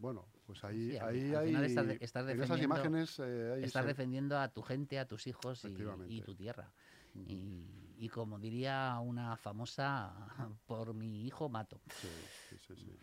bueno, 0.00 0.26
pues 0.46 0.62
ahí, 0.64 0.96
ahí 0.96 1.34
hay. 1.34 1.54
Estás, 2.00 2.28
en 2.28 2.42
esas 2.42 2.62
imágenes. 2.62 3.18
estás 3.18 3.86
defendiendo 3.86 4.38
a 4.38 4.48
tu 4.48 4.62
gente, 4.62 4.98
a 4.98 5.06
tus 5.06 5.26
hijos 5.26 5.64
y, 5.64 6.20
tu 6.22 6.34
tierra. 6.34 6.72
Y, 7.14 8.08
como 8.10 8.38
diría 8.38 8.98
una 9.00 9.36
famosa, 9.36 10.12
por 10.66 10.94
mi 10.94 11.26
hijo 11.26 11.48
mato. 11.48 11.80
Sí, 11.90 12.08
sí, 12.50 12.74
sí. 12.76 12.98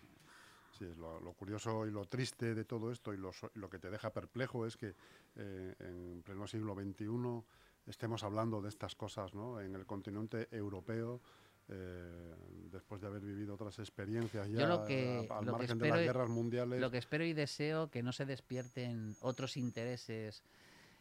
sí. 0.78 0.86
lo, 0.96 1.34
curioso 1.34 1.86
y 1.88 1.92
lo 1.92 2.06
triste 2.06 2.54
de 2.54 2.64
todo 2.64 2.92
esto 2.92 3.14
y 3.14 3.18
lo, 3.18 3.70
que 3.70 3.80
te 3.80 3.90
deja 3.90 4.14
perplejo 4.14 4.66
es 4.66 4.78
que 4.78 4.96
eh, 5.36 5.76
en 5.80 6.22
pleno 6.24 6.48
siglo 6.48 6.76
XXI 6.76 7.44
estemos 7.88 8.24
hablando 8.24 8.62
de 8.62 8.70
estas 8.70 8.96
cosas 8.96 9.34
¿no? 9.34 9.60
en 9.60 9.76
el 9.76 9.86
continente 9.86 10.48
europeo. 10.52 11.22
Eh, 11.70 12.36
después 12.72 13.00
de 13.00 13.08
haber 13.08 13.22
vivido 13.22 13.54
otras 13.54 13.80
experiencias 13.80 14.50
ya 14.50 14.68
lo 14.68 14.84
que, 14.84 15.28
al 15.32 15.46
margen 15.46 15.78
de 15.78 15.90
las 15.90 16.00
guerras 16.00 16.30
mundiales. 16.30 16.82
Lo 16.82 16.92
que 16.92 16.98
espero 16.98 17.24
y 17.24 17.34
deseo 17.34 17.90
que 17.90 18.04
no 18.04 18.12
se 18.12 18.26
despierten 18.26 19.16
otros 19.22 19.58
intereses 19.58 20.44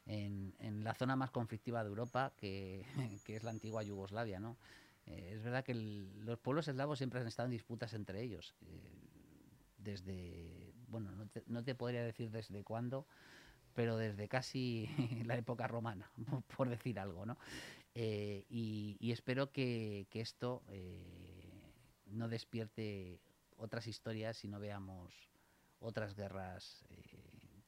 en, 0.07 0.85
la 0.85 0.95
zona 0.95 1.17
más 1.17 1.31
conflictiva 1.31 1.83
de 1.83 1.89
Europa, 1.89 2.33
que, 2.39 2.85
es 3.27 3.43
la 3.43 3.51
antigua 3.51 3.83
Yugoslavia. 3.83 4.41
¿no? 4.41 4.57
Eh, 5.07 5.33
es 5.35 5.43
verdad 5.43 5.65
que 5.65 5.75
los 5.75 6.39
pueblos 6.39 6.69
eslavos 6.69 6.99
siempre 6.99 7.21
han 7.21 7.27
estado 7.27 7.47
en 7.47 7.53
disputas 7.53 7.95
entre 7.95 8.23
ellos. 8.23 8.55
Eh, 8.67 8.91
desde, 9.79 10.73
bueno, 10.89 11.11
no 11.47 11.65
te, 11.65 11.75
podría 11.75 12.05
decir 12.05 12.31
desde 12.31 12.63
cuándo, 12.63 13.07
pero 13.75 13.97
desde 13.97 14.29
casi 14.29 14.89
la 15.27 15.37
época 15.37 15.67
romana, 15.67 16.11
por 16.57 16.69
decir 16.69 17.01
algo, 17.01 17.27
¿no? 17.27 17.37
Eh, 17.95 18.45
y, 18.49 19.11
espero 19.13 19.53
que, 19.53 20.07
esto 20.13 20.63
no 22.07 22.29
despierte 22.29 23.21
otras 23.57 23.87
historias 23.87 24.45
y 24.45 24.49
no 24.49 24.59
veamos 24.59 25.13
otras 25.81 26.15
guerras 26.15 26.85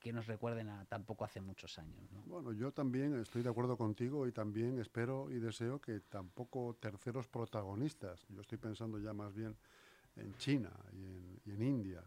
que 0.04 0.12
nos 0.12 0.26
recuerden 0.26 0.68
a 0.68 0.84
tampoco 0.84 1.24
hace 1.24 1.40
muchos 1.40 1.78
años. 1.78 1.96
Bueno, 2.26 2.52
yo 2.52 2.70
también 2.72 3.18
estoy 3.18 3.42
de 3.42 3.48
acuerdo 3.48 3.78
contigo 3.78 4.26
y 4.26 4.32
también 4.32 4.78
espero 4.78 5.30
y 5.30 5.38
deseo 5.38 5.80
que 5.80 5.98
tampoco 6.00 6.76
terceros 6.78 7.26
protagonistas, 7.26 8.26
yo 8.28 8.42
estoy 8.42 8.58
pensando 8.58 8.98
ya 8.98 9.14
más 9.14 9.32
bien 9.32 9.56
en 10.16 10.36
China 10.36 10.70
y 10.92 11.50
en, 11.50 11.62
India, 11.62 12.04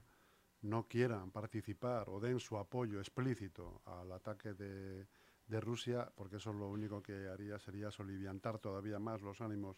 no 0.62 0.88
quieran 0.88 1.32
participar 1.32 2.08
o 2.10 2.20
den 2.20 2.40
su 2.40 2.56
apoyo 2.58 3.00
explícito 3.00 3.82
al 3.86 4.12
ataque 4.12 4.54
de, 4.54 5.08
de 5.48 5.60
Rusia, 5.62 6.12
porque 6.16 6.38
eso 6.38 6.54
lo 6.54 6.70
único 6.70 7.02
que 7.02 7.28
haría 7.28 7.60
sería 7.60 7.92
soliviantar 7.92 8.60
todavía 8.60 9.00
más 9.00 9.22
los 9.22 9.42
ánimos 9.42 9.78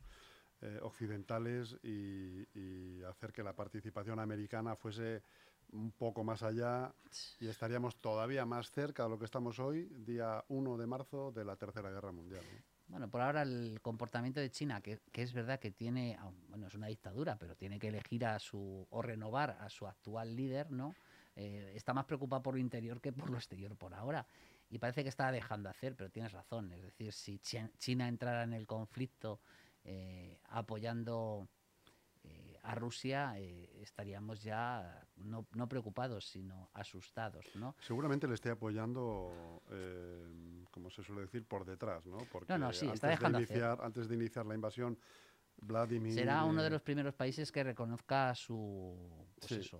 eh, 0.61 0.79
occidentales 0.81 1.77
y, 1.83 3.01
hacer 3.03 3.31
que 3.31 3.43
la 3.43 3.55
participación 3.55 4.19
americana 4.19 4.75
fuese 4.75 5.23
un 5.71 5.91
poco 5.91 6.23
más 6.23 6.43
allá 6.43 6.93
y 7.39 7.47
estaríamos 7.47 7.95
todavía 7.95 8.45
más 8.45 8.69
cerca 8.71 9.03
de 9.03 9.09
lo 9.09 9.17
que 9.17 9.25
estamos 9.25 9.57
hoy, 9.59 9.85
día 10.05 10.43
1 10.49 10.77
de 10.77 10.85
marzo 10.85 11.31
de 11.31 11.45
la 11.45 11.55
Tercera 11.55 11.89
Guerra 11.89 12.11
Mundial. 12.11 12.43
Bueno, 12.87 13.09
por 13.09 13.21
ahora 13.21 13.43
el 13.43 13.79
comportamiento 13.81 14.39
de 14.39 14.51
China, 14.51 14.81
que, 14.81 14.99
es 15.13 15.33
verdad 15.33 15.59
que 15.59 15.71
tiene, 15.71 16.17
bueno, 16.49 16.67
es 16.67 16.73
una 16.75 16.87
dictadura, 16.87 17.37
pero 17.37 17.55
tiene 17.55 17.79
que 17.79 17.87
elegir 17.87 18.25
a 18.25 18.37
su, 18.39 18.85
o 18.89 19.01
renovar 19.01 19.57
a 19.61 19.69
su 19.69 19.87
actual 19.87 20.35
líder, 20.35 20.71
¿no? 20.71 20.93
Eh, 21.35 21.71
está 21.75 21.93
más 21.93 22.05
preocupado 22.05 22.43
por 22.43 22.55
lo 22.55 22.59
interior 22.59 22.99
que 22.99 23.13
por 23.13 23.29
lo 23.29 23.37
exterior 23.37 23.75
por 23.77 23.93
ahora. 23.93 24.25
Y 24.69 24.77
parece 24.77 25.03
que 25.03 25.09
está 25.09 25.31
dejando 25.31 25.69
hacer, 25.69 25.95
pero 25.95 26.09
tienes 26.09 26.31
razón. 26.31 26.71
Es 26.73 26.83
decir, 26.83 27.11
si 27.11 27.39
China 27.39 28.07
entrara 28.07 28.43
en 28.43 28.53
el 28.53 28.67
conflicto 28.67 29.41
eh, 29.83 30.39
apoyando 30.49 31.47
eh, 32.23 32.59
a 32.61 32.75
Rusia, 32.75 33.33
eh, 33.39 33.81
estaríamos 33.81 34.43
ya 34.43 35.07
no, 35.15 35.47
no, 35.55 35.67
preocupados, 35.67 36.27
sino 36.27 36.69
asustados. 36.73 37.45
¿no? 37.55 37.75
Seguramente 37.79 38.27
le 38.27 38.35
esté 38.35 38.51
apoyando, 38.51 39.63
como 40.69 40.91
se 40.91 41.03
suele 41.03 41.21
decir, 41.21 41.45
por 41.45 41.65
detrás, 41.65 42.05
¿no? 42.05 42.17
Porque 42.31 42.53
no, 42.53 42.59
no, 42.59 42.73
sí, 42.73 42.87
está 42.87 43.07
dejando 43.07 43.39
iniciar, 43.39 43.79
antes 43.81 44.07
de 44.07 44.15
iniciar 44.15 44.45
la 44.45 44.53
invasión, 44.53 44.99
Vladimir... 45.61 46.13
Será 46.13 46.43
uno 46.45 46.61
de 46.61 46.69
los 46.69 46.81
primeros 46.83 47.15
países 47.15 47.51
que 47.51 47.63
reconozca 47.63 48.35
su, 48.35 49.27
pues 49.39 49.65
su, 49.65 49.79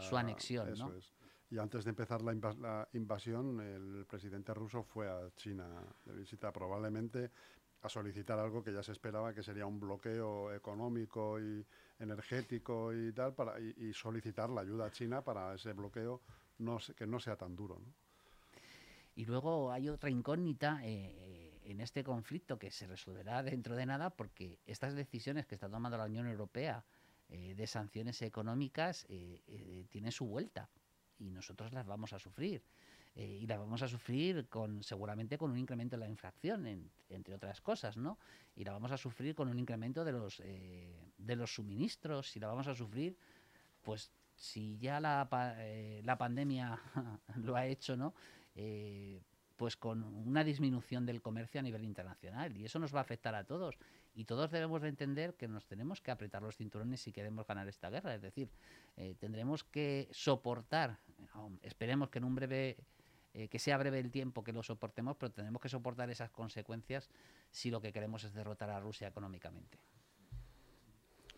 su, 0.00 0.16
anexión. 0.16 0.74
¿no? 0.76 0.92
Y 1.56 1.58
antes 1.58 1.84
de 1.84 1.88
empezar 1.88 2.20
la, 2.20 2.86
invasión, 2.92 3.60
el 3.62 4.04
presidente 4.04 4.52
ruso 4.52 4.82
fue 4.82 5.08
a 5.08 5.30
China 5.36 5.66
de 6.04 6.14
visita, 6.14 6.52
probablemente 6.52 7.30
a 7.80 7.88
solicitar 7.88 8.38
algo 8.38 8.62
que 8.62 8.74
ya 8.74 8.82
se 8.82 8.92
esperaba 8.92 9.32
que 9.32 9.42
sería 9.42 9.64
un 9.64 9.80
bloqueo 9.80 10.52
económico 10.52 11.40
y 11.40 11.64
energético 11.98 12.92
y 12.92 13.10
tal, 13.14 13.32
para, 13.32 13.58
y, 13.58 13.90
solicitar 13.94 14.50
la 14.50 14.60
ayuda 14.60 14.84
a 14.84 14.90
China 14.90 15.22
para 15.22 15.54
ese 15.54 15.72
bloqueo 15.72 16.20
que 16.94 17.06
no 17.06 17.18
sea 17.18 17.36
tan 17.36 17.56
duro. 17.56 17.80
Y 19.14 19.24
luego 19.24 19.72
hay 19.72 19.88
otra 19.88 20.10
incógnita 20.10 20.84
eh, 20.84 21.14
eh, 21.16 21.60
en 21.64 21.80
este 21.80 22.04
conflicto 22.04 22.58
que 22.58 22.70
se 22.70 22.86
resolverá 22.86 23.42
dentro 23.42 23.76
de 23.76 23.86
nada 23.86 24.10
porque 24.10 24.58
estas 24.66 24.94
decisiones 24.94 25.46
que 25.46 25.54
está 25.54 25.70
tomando 25.70 25.96
la 25.96 26.04
Unión 26.04 26.26
Europea 26.26 26.84
eh, 27.30 27.54
de 27.54 27.66
sanciones 27.66 28.20
económicas 28.20 29.06
tienen 29.88 30.12
su 30.12 30.26
vuelta 30.26 30.68
y 31.18 31.30
nosotros 31.30 31.72
las 31.72 31.86
vamos 31.86 32.12
a 32.12 32.18
sufrir. 32.18 32.62
Eh, 33.16 33.38
y 33.40 33.46
las 33.46 33.58
vamos 33.58 33.80
a 33.80 33.88
sufrir 33.88 34.46
con 34.46 34.82
seguramente 34.82 35.38
con 35.38 35.50
un 35.50 35.56
incremento 35.56 35.96
de 35.96 36.00
la 36.00 36.08
inflación, 36.08 36.90
entre 37.08 37.34
otras 37.34 37.62
cosas, 37.62 37.96
¿no? 37.96 38.18
Y 38.54 38.62
la 38.62 38.72
vamos 38.72 38.92
a 38.92 38.98
sufrir 38.98 39.34
con 39.34 39.48
un 39.48 39.58
incremento 39.58 40.04
de 40.04 40.12
los, 40.12 40.40
eh, 40.40 40.94
de 41.16 41.34
los 41.34 41.54
suministros 41.54 42.36
y 42.36 42.40
la 42.40 42.48
vamos 42.48 42.68
a 42.68 42.74
sufrir, 42.74 43.16
pues 43.82 44.10
si 44.34 44.76
ya 44.76 45.00
la, 45.00 45.26
eh, 45.60 46.02
la 46.04 46.18
pandemia 46.18 46.78
lo 47.36 47.56
ha 47.56 47.66
hecho, 47.66 47.96
¿no? 47.96 48.14
pues 49.56 49.76
con 49.76 50.02
una 50.02 50.44
disminución 50.44 51.04
del 51.04 51.20
comercio 51.20 51.60
a 51.60 51.62
nivel 51.62 51.84
internacional 51.84 52.56
y 52.56 52.64
eso 52.64 52.78
nos 52.78 52.94
va 52.94 53.00
a 53.00 53.02
afectar 53.02 53.34
a 53.34 53.44
todos 53.44 53.76
y 54.14 54.24
todos 54.24 54.50
debemos 54.50 54.80
de 54.80 54.88
entender 54.88 55.34
que 55.34 55.46
nos 55.46 55.66
tenemos 55.66 56.00
que 56.00 56.10
apretar 56.10 56.42
los 56.42 56.56
cinturones 56.56 57.00
si 57.02 57.12
queremos 57.12 57.46
ganar 57.46 57.68
esta 57.68 57.90
guerra, 57.90 58.14
es 58.14 58.22
decir, 58.22 58.50
tendremos 59.18 59.62
que 59.62 60.08
soportar, 60.10 60.98
esperemos 61.62 62.08
que 62.10 62.18
en 62.18 62.24
un 62.24 62.34
breve 62.34 62.76
eh, 63.34 63.48
que 63.48 63.58
sea 63.58 63.76
breve 63.76 63.98
el 63.98 64.10
tiempo 64.10 64.42
que 64.42 64.52
lo 64.52 64.62
soportemos, 64.62 65.14
pero 65.16 65.30
tenemos 65.30 65.60
que 65.60 65.68
soportar 65.68 66.08
esas 66.08 66.30
consecuencias 66.30 67.10
si 67.50 67.70
lo 67.70 67.82
que 67.82 67.92
queremos 67.92 68.24
es 68.24 68.32
derrotar 68.32 68.70
a 68.70 68.80
Rusia 68.80 69.08
económicamente. 69.08 69.78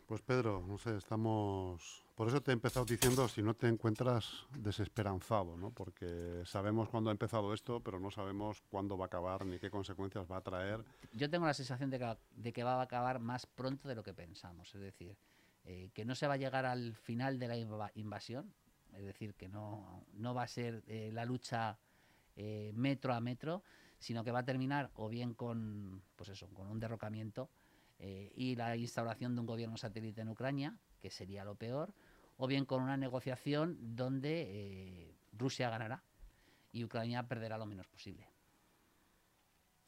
Pues 0.07 0.23
Pedro, 0.23 0.65
no 0.67 0.79
sé, 0.79 0.97
estamos... 0.97 2.07
Por 2.15 2.29
eso 2.29 2.41
te 2.41 2.53
he 2.53 2.55
empezado 2.55 2.87
diciendo 2.87 3.29
si 3.29 3.43
no 3.43 3.55
te 3.55 3.67
encuentras 3.67 4.47
desesperanzado, 4.57 5.57
¿no? 5.57 5.71
Porque 5.71 6.43
sabemos 6.47 6.89
cuándo 6.89 7.11
ha 7.11 7.13
empezado 7.13 7.53
esto, 7.53 7.81
pero 7.81 7.99
no 7.99 8.13
sabemos 8.13 8.63
cuándo 8.71 8.97
va 8.97 9.05
a 9.05 9.09
acabar 9.09 9.45
ni 9.45 9.59
qué 9.59 9.69
consecuencias 9.69 10.25
va 10.31 10.37
a 10.37 10.41
traer. 10.41 10.85
Yo 11.13 11.29
tengo 11.29 11.47
la 11.47 11.55
sensación 11.55 11.91
de 11.91 11.99
que, 11.99 12.17
de 12.37 12.53
que 12.53 12.63
va 12.63 12.77
a 12.77 12.83
acabar 12.83 13.19
más 13.19 13.45
pronto 13.45 13.89
de 13.89 13.97
lo 13.97 14.05
que 14.05 14.15
pensamos, 14.15 14.73
es 14.75 14.81
decir, 14.81 15.17
eh, 15.65 15.91
que 15.93 16.05
no 16.05 16.15
se 16.15 16.29
va 16.29 16.35
a 16.35 16.39
llegar 16.39 16.65
al 16.65 16.95
final 16.95 17.41
de 17.41 17.49
la 17.49 17.91
invasión, 17.95 18.55
es 18.97 19.05
decir, 19.05 19.35
que 19.35 19.49
no, 19.49 20.05
no 20.15 20.35
va 20.35 20.43
a 20.43 20.49
ser 20.49 20.83
eh, 20.87 21.11
la 21.13 21.25
lucha 21.25 21.79
eh, 22.37 22.73
metro 22.75 23.15
a 23.15 23.21
metro, 23.21 23.63
sino 23.99 24.25
que 24.25 24.31
va 24.31 24.41
a 24.41 24.45
terminar 24.45 24.91
o 24.95 25.09
bien 25.09 25.35
con, 25.35 26.03
pues 26.17 26.31
eso, 26.31 26.49
con 26.49 26.69
un 26.69 26.79
derrocamiento 26.79 27.51
eh, 27.99 28.33
y 28.35 28.55
la 28.57 28.77
instauración 28.77 29.35
de 29.35 29.41
un 29.41 29.47
gobierno 29.47 29.77
satélite 29.77 30.21
en 30.21 30.29
Ucrania, 30.29 30.77
que 31.01 31.11
sería 31.11 31.45
lo 31.45 31.57
peor, 31.57 31.93
o 32.37 32.47
bien 32.47 32.65
con 32.65 32.83
una 32.83 32.97
negociación 32.97 33.97
donde 33.97 35.17
Rusia 35.33 35.71
ganará 35.71 36.05
y 36.71 36.85
Ucrania 36.85 37.27
perderá 37.27 37.59
lo 37.59 37.67
menos 37.67 37.89
posible. 37.89 38.29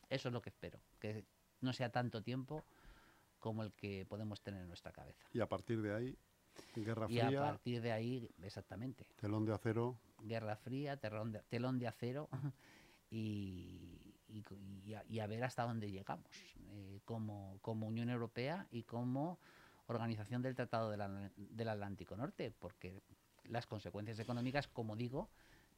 Eso 0.08 0.28
es 0.28 0.32
lo 0.32 0.42
que 0.42 0.48
espero, 0.48 0.80
que 0.98 1.24
no 1.60 1.72
sea 1.72 1.90
tanto 1.90 2.20
tiempo 2.22 2.64
como 3.38 3.62
el 3.62 3.72
que 3.72 4.04
podemos 4.06 4.40
tener 4.40 4.62
en 4.62 4.68
nuestra 4.68 4.92
cabeza. 4.92 5.24
Y 5.32 5.40
a 5.40 5.48
partir 5.48 5.80
de 5.82 5.94
ahí, 5.94 6.18
Guerra 6.74 7.06
Fría. 7.06 7.30
Y 7.30 7.34
a 7.34 7.40
partir 7.40 7.82
de 7.82 7.92
ahí, 7.92 8.30
exactamente. 8.42 9.06
Telón 9.16 9.44
de 9.44 9.54
acero. 9.54 9.98
Guerra 10.22 10.56
Fría, 10.56 10.96
telón 10.96 11.32
de, 11.32 11.40
telón 11.48 11.78
de 11.78 11.86
acero 11.86 12.28
y, 13.10 14.14
y, 14.28 15.18
a, 15.18 15.26
ver 15.26 15.44
hasta 15.44 15.64
dónde 15.64 15.90
llegamos 15.90 16.30
eh, 16.68 17.00
como, 17.04 17.58
como, 17.62 17.86
Unión 17.86 18.10
Europea 18.10 18.66
y 18.70 18.84
como 18.84 19.38
organización 19.86 20.42
del 20.42 20.54
Tratado 20.54 20.90
del 20.90 21.68
Atlántico 21.68 22.16
Norte, 22.16 22.52
porque 22.56 23.02
las 23.44 23.66
consecuencias 23.66 24.18
económicas, 24.20 24.68
como 24.68 24.96
digo, 24.96 25.30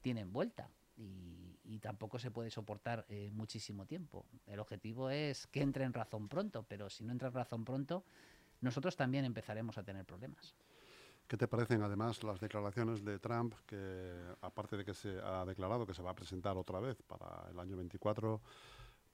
tienen 0.03 0.33
vuelta. 0.33 0.69
Y, 0.97 1.79
tampoco 1.81 2.19
se 2.19 2.31
puede 2.31 2.51
soportar 2.51 3.07
eh, 3.09 3.31
muchísimo 3.33 3.87
tiempo. 3.87 4.27
El 4.47 4.61
objetivo 4.61 5.11
es 5.11 5.49
que 5.49 5.63
entre 5.63 5.85
en 5.85 5.93
razón 5.93 6.29
pronto, 6.29 6.65
pero 6.69 6.89
si 6.91 7.03
no 7.03 7.11
entra 7.11 7.29
en 7.29 7.35
razón 7.35 7.65
pronto, 7.65 8.05
nosotros 8.62 8.96
también 8.96 9.25
empezaremos 9.25 9.77
a 9.77 9.83
tener 9.83 10.07
problemas. 10.07 10.55
¿Qué 11.27 11.37
te 11.37 11.48
parecen 11.48 11.83
además 11.83 12.22
las 12.25 12.40
declaraciones 12.40 13.05
de 13.05 13.18
Trump, 13.18 13.55
que 13.66 14.12
aparte 14.40 14.77
de 14.77 14.85
que 14.85 14.94
se 14.94 15.18
ha 15.22 15.44
declarado 15.44 15.87
que 15.87 15.94
se 15.94 16.03
va 16.03 16.11
a 16.11 16.14
presentar 16.14 16.57
otra 16.57 16.81
vez 16.81 17.01
para 17.03 17.48
el 17.51 17.59
año 17.59 17.77
24, 17.77 18.40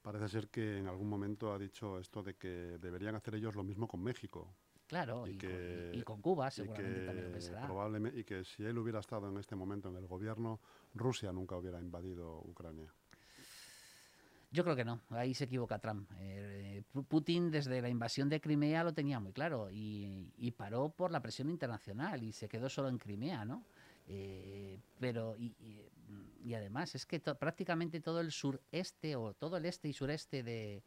parece 0.02 0.28
ser 0.28 0.48
que 0.48 0.78
en 0.78 0.88
algún 0.88 1.08
momento 1.08 1.52
ha 1.52 1.58
dicho 1.58 1.98
esto 1.98 2.22
de 2.22 2.34
que 2.34 2.78
deberían 2.80 3.14
hacer 3.14 3.34
ellos 3.34 3.54
lo 3.54 3.62
mismo 3.62 3.86
con 3.86 4.02
México? 4.02 4.54
Claro, 4.88 5.26
y, 5.26 5.36
que, 5.36 5.90
con, 5.90 6.00
y 6.00 6.02
con, 6.02 6.22
Cuba 6.22 6.50
seguramente 6.50 7.04
también 7.04 7.26
lo 7.26 7.32
pensará. 7.32 7.66
Probablemente, 7.66 8.18
y 8.18 8.24
que 8.24 8.42
si 8.42 8.64
él 8.64 8.78
hubiera 8.78 9.00
estado 9.00 9.28
en 9.28 9.36
este 9.36 9.54
momento 9.54 9.90
en 9.90 9.96
el 9.96 10.06
gobierno, 10.06 10.60
Rusia 10.94 11.30
nunca 11.30 11.56
hubiera 11.56 11.78
invadido 11.78 12.40
Ucrania. 12.40 12.92
Yo 14.50 14.64
creo 14.64 14.76
que 14.76 14.84
no, 14.84 15.02
ahí 15.10 15.34
se 15.34 15.44
equivoca 15.44 15.78
Trump. 15.78 16.10
Eh, 16.20 16.82
Putin 17.08 17.50
desde 17.50 17.82
la 17.82 17.90
invasión 17.90 18.30
de 18.30 18.40
Crimea 18.40 18.82
lo 18.82 18.94
tenía 18.94 19.20
muy 19.20 19.32
claro 19.32 19.68
y, 19.70 20.54
paró 20.56 20.88
por 20.88 21.12
la 21.12 21.20
presión 21.20 21.50
internacional 21.50 22.22
y 22.22 22.32
se 22.32 22.48
quedó 22.48 22.68
solo 22.70 22.88
en 22.88 22.98
Crimea, 22.98 23.44
¿no? 23.44 23.64
Eh, 24.06 24.80
pero 24.98 25.36
y, 25.36 25.54
además 26.54 26.94
es 26.94 27.04
que 27.04 27.20
prácticamente 27.20 28.00
todo 28.00 28.20
el 28.20 28.32
sureste 28.32 29.16
o 29.16 29.34
todo 29.34 29.58
el 29.58 29.66
este 29.66 29.88
y 29.88 29.92
sureste 29.92 30.42
de, 30.42 30.82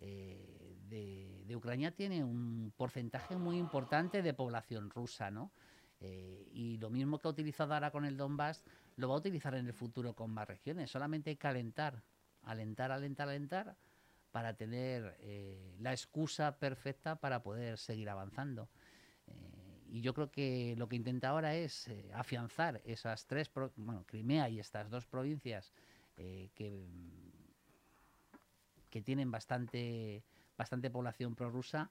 eh, 0.00 0.76
de, 0.90 1.56
Ucrania 1.56 1.90
tiene 1.90 2.22
un 2.22 2.72
porcentaje 2.76 3.36
muy 3.36 3.56
importante 3.56 4.20
de 4.20 4.34
población 4.34 4.90
rusa, 4.90 5.30
¿no? 5.30 5.50
y 6.00 6.76
lo 6.78 6.90
mismo 6.90 7.18
que 7.18 7.26
ha 7.26 7.32
utilizado 7.32 7.74
ahora 7.74 7.90
con 7.90 8.04
el 8.04 8.16
Donbass, 8.16 8.62
lo 8.94 9.08
va 9.08 9.16
a 9.16 9.18
utilizar 9.18 9.56
en 9.56 9.66
el 9.66 9.72
futuro 9.72 10.14
con 10.14 10.30
más 10.30 10.46
regiones. 10.46 10.92
Solamente 10.92 11.36
calentar 11.36 12.04
alentar, 12.42 12.92
alentar, 12.92 13.28
alentar, 13.28 13.76
para 14.30 14.54
tener 14.54 15.16
eh, 15.20 15.74
la 15.80 15.92
excusa 15.92 16.58
perfecta 16.58 17.16
para 17.16 17.42
poder 17.42 17.78
seguir 17.78 18.08
avanzando. 18.10 18.68
Eh, 19.26 19.82
y 19.90 20.00
yo 20.00 20.12
creo 20.14 20.30
que 20.30 20.74
lo 20.76 20.88
que 20.88 20.96
intenta 20.96 21.30
ahora 21.30 21.54
es 21.54 21.88
eh, 21.88 22.10
afianzar 22.14 22.80
esas 22.84 23.26
tres, 23.26 23.50
bueno, 23.76 24.04
Crimea 24.06 24.48
y 24.48 24.60
estas 24.60 24.90
dos 24.90 25.06
provincias 25.06 25.72
que, 26.16 26.50
que 28.90 29.02
tienen 29.02 29.30
bastante, 29.30 30.24
bastante 30.56 30.90
población 30.90 31.36
prorrusa, 31.36 31.90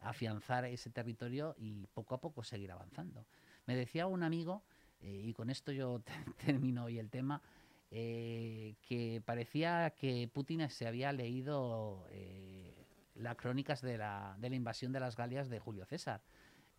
afianzar 0.00 0.64
ese 0.64 0.88
territorio 0.88 1.54
y 1.58 1.86
poco 1.88 2.14
a 2.14 2.20
poco 2.20 2.42
seguir 2.42 2.72
avanzando. 2.72 3.26
Me 3.66 3.76
decía 3.76 4.06
un 4.06 4.22
amigo, 4.22 4.62
y 5.00 5.34
con 5.34 5.50
esto 5.50 5.72
yo 5.72 6.00
termino 6.44 6.84
hoy 6.84 6.98
el 6.98 7.10
tema, 7.10 7.42
eh, 7.90 8.74
que 8.82 9.22
parecía 9.24 9.94
que 9.96 10.28
Putin 10.32 10.68
se 10.70 10.88
había 10.88 11.12
leído 11.12 12.06
eh, 12.10 12.74
las 13.14 13.36
crónicas 13.36 13.80
de 13.80 13.96
la, 13.98 14.36
de 14.38 14.50
la, 14.50 14.56
invasión 14.56 14.92
de 14.92 15.00
las 15.00 15.16
Galias 15.16 15.48
de 15.48 15.60
Julio 15.60 15.84
César, 15.86 16.22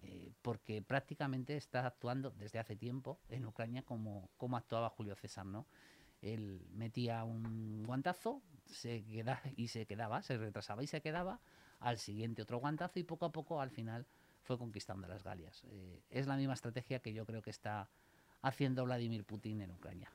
eh, 0.01 0.31
porque 0.41 0.81
prácticamente 0.81 1.55
está 1.55 1.87
actuando 1.87 2.31
desde 2.31 2.59
hace 2.59 2.75
tiempo 2.75 3.19
en 3.29 3.45
Ucrania 3.45 3.83
como, 3.83 4.29
actuaba 4.55 4.89
Julio 4.89 5.15
César, 5.15 5.45
¿no? 5.45 5.65
Él 6.21 6.67
metía 6.71 7.23
un 7.23 7.83
guantazo 7.83 8.41
se 8.65 9.03
queda, 9.05 9.41
y 9.55 9.69
se 9.69 9.85
quedaba, 9.85 10.21
se 10.23 10.37
retrasaba 10.37 10.83
y 10.83 10.87
se 10.87 11.01
quedaba, 11.01 11.39
al 11.79 11.99
siguiente 11.99 12.41
otro 12.41 12.57
guantazo 12.57 12.99
y 12.99 13.03
poco 13.03 13.25
a 13.25 13.31
poco 13.31 13.61
al 13.61 13.71
final 13.71 14.05
fue 14.41 14.57
conquistando 14.57 15.07
las 15.07 15.23
Galias. 15.23 15.63
Es 16.09 16.27
la 16.27 16.35
misma 16.35 16.53
estrategia 16.53 16.99
que 16.99 17.13
yo 17.13 17.25
creo 17.25 17.41
que 17.41 17.49
está 17.49 17.89
haciendo 18.41 18.83
Vladimir 18.83 19.23
Putin 19.25 19.61
en 19.61 19.71
Ucrania. 19.71 20.11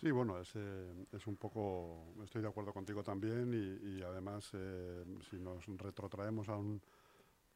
Sí, 0.00 0.10
bueno, 0.12 0.38
es, 0.38 0.52
eh, 0.54 1.06
es 1.12 1.26
un 1.26 1.36
poco, 1.36 2.14
estoy 2.22 2.40
de 2.40 2.48
acuerdo 2.48 2.72
contigo 2.72 3.02
también 3.02 3.52
y, 3.52 3.98
y 3.98 4.02
además 4.02 4.48
eh, 4.52 5.04
si 5.28 5.38
nos 5.38 5.66
retrotraemos 5.66 6.48
a 6.48 6.56
un 6.56 6.80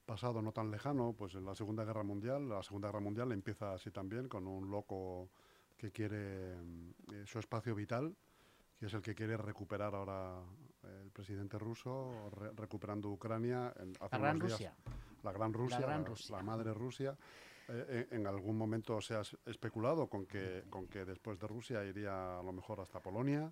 pasado 0.05 0.43
no 0.43 0.51
tan 0.51 0.71
lejano, 0.71 1.15
pues 1.17 1.35
en 1.37 1.45
la 1.45 1.55
Segunda 1.55 1.85
Guerra 1.85 2.03
Mundial, 2.03 2.49
la 2.49 2.63
Segunda 2.65 2.89
Guerra 2.89 3.01
Mundial 3.01 3.31
empieza 3.31 3.73
así 3.75 3.93
también 3.93 4.29
con 4.29 4.49
un 4.49 4.69
loco 4.71 5.29
que 5.79 5.93
quiere 5.93 6.53
eh, 6.55 7.25
su 7.27 7.39
espacio 7.39 7.77
vital, 7.77 8.13
que 8.81 8.87
es 8.87 8.95
el 8.95 9.03
que 9.03 9.15
quiere 9.15 9.37
recuperar 9.37 9.95
ahora 9.95 10.41
el 10.83 11.11
presidente 11.13 11.57
ruso, 11.61 12.29
re- 12.33 12.51
recuperando 12.57 13.09
Ucrania. 13.09 13.73
En, 13.79 13.93
hace 14.01 14.17
La 14.17 14.19
Gran 14.19 14.37
unos 14.39 14.49
días- 14.59 14.75
Rusia. 14.75 14.75
la 15.23 15.33
gran 15.33 15.53
Rusia, 15.53 15.79
La 15.81 15.87
Gran 15.87 16.03
la, 16.03 16.09
Rusia. 16.09 16.37
la 16.37 16.43
madre 16.43 16.75
Rusia. 16.75 17.17
Eh, 17.75 18.09
en 18.11 18.21
en 18.21 18.27
algún 18.27 18.57
momento 18.59 19.01
se 19.01 19.15
ha 19.15 19.21
es- 19.23 19.37
especulado 19.47 20.07
con 20.09 20.27
que, 20.27 20.65
con 20.69 20.87
que 20.89 21.05
después 21.07 21.39
de 21.39 21.47
Rusia 21.47 21.83
iría 21.85 22.39
a 22.39 22.43
lo 22.43 22.53
mejor 22.53 22.81
hasta 22.81 23.01
Polonia. 23.01 23.51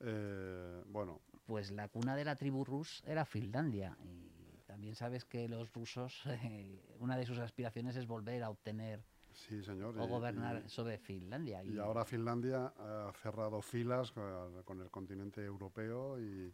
Eh, 0.00 0.82
bueno, 0.86 1.20
Pues 1.46 1.70
la 1.70 1.88
cuna 1.88 2.16
de 2.16 2.24
la 2.24 2.34
tribu 2.34 2.64
rus 2.64 3.02
era 3.06 3.24
Finlandia. 3.24 3.96
Y 4.04 4.58
también 4.66 4.96
sabes 4.96 5.24
que 5.24 5.48
los 5.48 5.72
rusos, 5.72 6.22
eh, 6.42 6.96
una 6.98 7.16
de 7.16 7.24
sus 7.24 7.38
aspiraciones 7.38 7.94
es 7.96 8.06
volver 8.06 8.42
a 8.42 8.50
obtener 8.50 9.04
sí, 9.32 9.62
señor. 9.62 9.96
o 9.98 10.04
y- 10.04 10.08
gobernar 10.08 10.62
y- 10.66 10.68
sobre 10.68 10.98
Finlandia. 10.98 11.62
Y, 11.62 11.78
ahora 11.78 12.04
Finlandia 12.04 12.72
ha 12.76 13.12
cerrado 13.22 13.62
filas 13.62 14.12
eh, 14.16 14.62
con 14.64 14.80
el 14.80 14.90
continente 14.90 15.44
europeo 15.44 16.18
y 16.20 16.52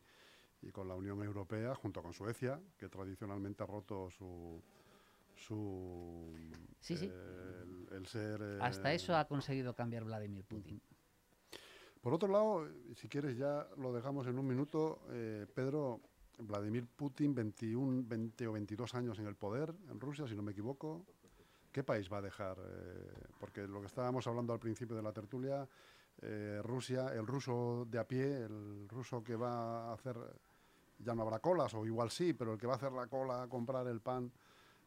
con 0.72 0.86
la 0.86 0.94
Unión 0.94 1.22
Europea, 1.24 1.74
junto 1.74 2.02
con 2.02 2.12
Suecia, 2.12 2.60
que 2.78 2.88
tradicionalmente 2.88 3.62
ha 3.62 3.66
roto 3.66 4.10
su. 4.10 4.62
Su 5.42 6.32
Sí, 6.80 6.96
sí. 6.96 7.10
eh, 7.12 7.64
el, 7.90 7.96
el 7.96 8.06
ser. 8.06 8.40
eh, 8.42 8.58
Hasta 8.60 8.92
eso 8.92 9.16
ha 9.16 9.26
conseguido 9.26 9.74
cambiar 9.74 10.04
Vladimir 10.04 10.44
Putin. 10.44 10.80
Por 12.00 12.14
otro 12.14 12.28
lado, 12.28 12.66
si 12.96 13.08
quieres 13.08 13.36
ya 13.36 13.66
lo 13.76 13.92
dejamos 13.92 14.26
en 14.26 14.38
un 14.38 14.46
minuto, 14.46 15.02
eh, 15.10 15.46
Pedro, 15.54 16.00
Vladimir 16.38 16.86
Putin, 16.88 17.34
21, 17.34 18.02
20 18.08 18.46
o 18.48 18.52
22 18.52 18.94
años 18.96 19.18
en 19.20 19.26
el 19.26 19.36
poder 19.36 19.72
en 19.88 20.00
Rusia, 20.00 20.26
si 20.26 20.34
no 20.34 20.42
me 20.42 20.50
equivoco. 20.52 21.04
¿Qué 21.70 21.84
país 21.84 22.12
va 22.12 22.18
a 22.18 22.22
dejar? 22.22 22.58
Eh, 22.58 23.12
porque 23.38 23.66
lo 23.68 23.80
que 23.80 23.86
estábamos 23.86 24.26
hablando 24.26 24.52
al 24.52 24.58
principio 24.58 24.96
de 24.96 25.02
la 25.02 25.12
tertulia, 25.12 25.66
eh, 26.20 26.60
Rusia, 26.62 27.08
el 27.14 27.26
ruso 27.26 27.86
de 27.88 27.98
a 27.98 28.06
pie, 28.06 28.42
el 28.42 28.88
ruso 28.88 29.22
que 29.22 29.36
va 29.36 29.90
a 29.90 29.92
hacer, 29.94 30.16
ya 30.98 31.14
no 31.14 31.22
habrá 31.22 31.38
colas, 31.38 31.72
o 31.74 31.86
igual 31.86 32.10
sí, 32.10 32.32
pero 32.34 32.52
el 32.54 32.58
que 32.58 32.66
va 32.66 32.74
a 32.74 32.76
hacer 32.76 32.92
la 32.92 33.06
cola 33.06 33.44
a 33.44 33.48
comprar 33.48 33.86
el 33.86 34.00
pan, 34.00 34.30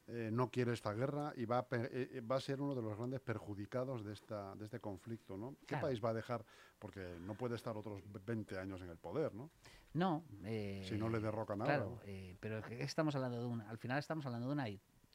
eh, 0.08 0.30
no 0.32 0.50
quiere 0.52 0.74
esta 0.74 0.94
guerra 0.94 1.34
y 1.36 1.46
va 1.46 1.60
a, 1.60 1.68
eh, 1.72 2.10
eh, 2.14 2.22
va 2.22 2.36
a 2.36 2.40
ser 2.42 2.62
uno 2.62 2.76
de 2.76 2.82
los 2.82 2.96
grandes 2.98 3.22
perjudicados 3.22 4.04
de, 4.06 4.14
esta, 4.14 4.56
de 4.56 4.66
este 4.66 4.80
conflicto. 4.80 5.38
¿no? 5.38 5.56
¿Qué 5.62 5.66
Claro. 5.68 5.88
país 5.88 6.04
va 6.04 6.10
a 6.10 6.14
dejar? 6.14 6.46
Porque 6.78 7.18
no 7.22 7.36
puede 7.36 7.56
estar 7.56 7.76
otros 7.76 8.02
20 8.26 8.58
años 8.60 8.82
en 8.82 8.90
el 8.90 8.98
poder, 8.98 9.34
¿no? 9.34 9.50
No. 9.94 10.24
eh, 10.44 10.86
Si 10.88 10.98
no 10.98 11.10
le 11.10 11.20
derrocan 11.20 11.62
ahora. 11.62 11.76
Claro, 11.76 12.00
eh, 12.06 12.36
pero 12.40 12.60
estamos 12.68 13.16
hablando 13.16 13.40
de 13.40 13.46
una, 13.46 13.70
al 13.70 13.78
final 13.78 13.98
estamos 13.98 14.26
hablando 14.26 14.48
de 14.48 14.54
una 14.54 14.66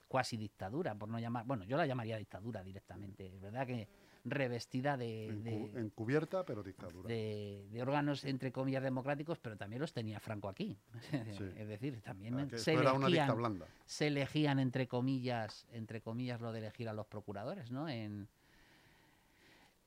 cuasi 0.09 0.37
dictadura, 0.37 0.95
por 0.97 1.09
no 1.09 1.21
llamar, 1.21 1.45
bueno, 1.47 1.63
yo 1.65 1.77
la 1.77 1.87
llamaría 1.87 2.17
dictadura 2.17 2.65
directamente, 2.65 3.27
es 3.27 3.41
verdad 3.41 3.65
que 3.65 3.87
revestida 4.25 4.97
de, 4.97 5.29
Encu- 5.31 5.71
de- 5.73 5.81
encubierta, 5.81 6.45
pero 6.45 6.63
dictadura. 6.63 7.09
de- 7.09 7.67
de 7.71 7.83
órganos 7.83 8.25
entre 8.25 8.53
comillas 8.53 8.83
democráticos, 8.83 9.39
pero 9.39 9.57
también 9.57 9.81
los 9.81 9.93
tenía 9.93 10.21
Franco 10.21 10.49
aquí. 10.49 10.79
es 11.57 11.69
decir, 11.69 12.01
también 12.03 12.39
Ah, 12.39 12.47
se 12.57 12.73
una 12.77 12.91
dicta 12.93 13.07
elegían, 13.07 13.37
blanda. 13.37 13.67
se 13.87 14.07
elegían 14.09 14.59
entre 14.59 14.87
comillas, 14.89 15.67
entre 15.73 16.01
comillas 16.01 16.41
lo 16.41 16.53
de 16.53 16.59
elegir 16.61 16.89
a 16.89 16.93
los 16.93 17.07
procuradores, 17.07 17.71
¿no? 17.71 17.89
En, 17.89 18.29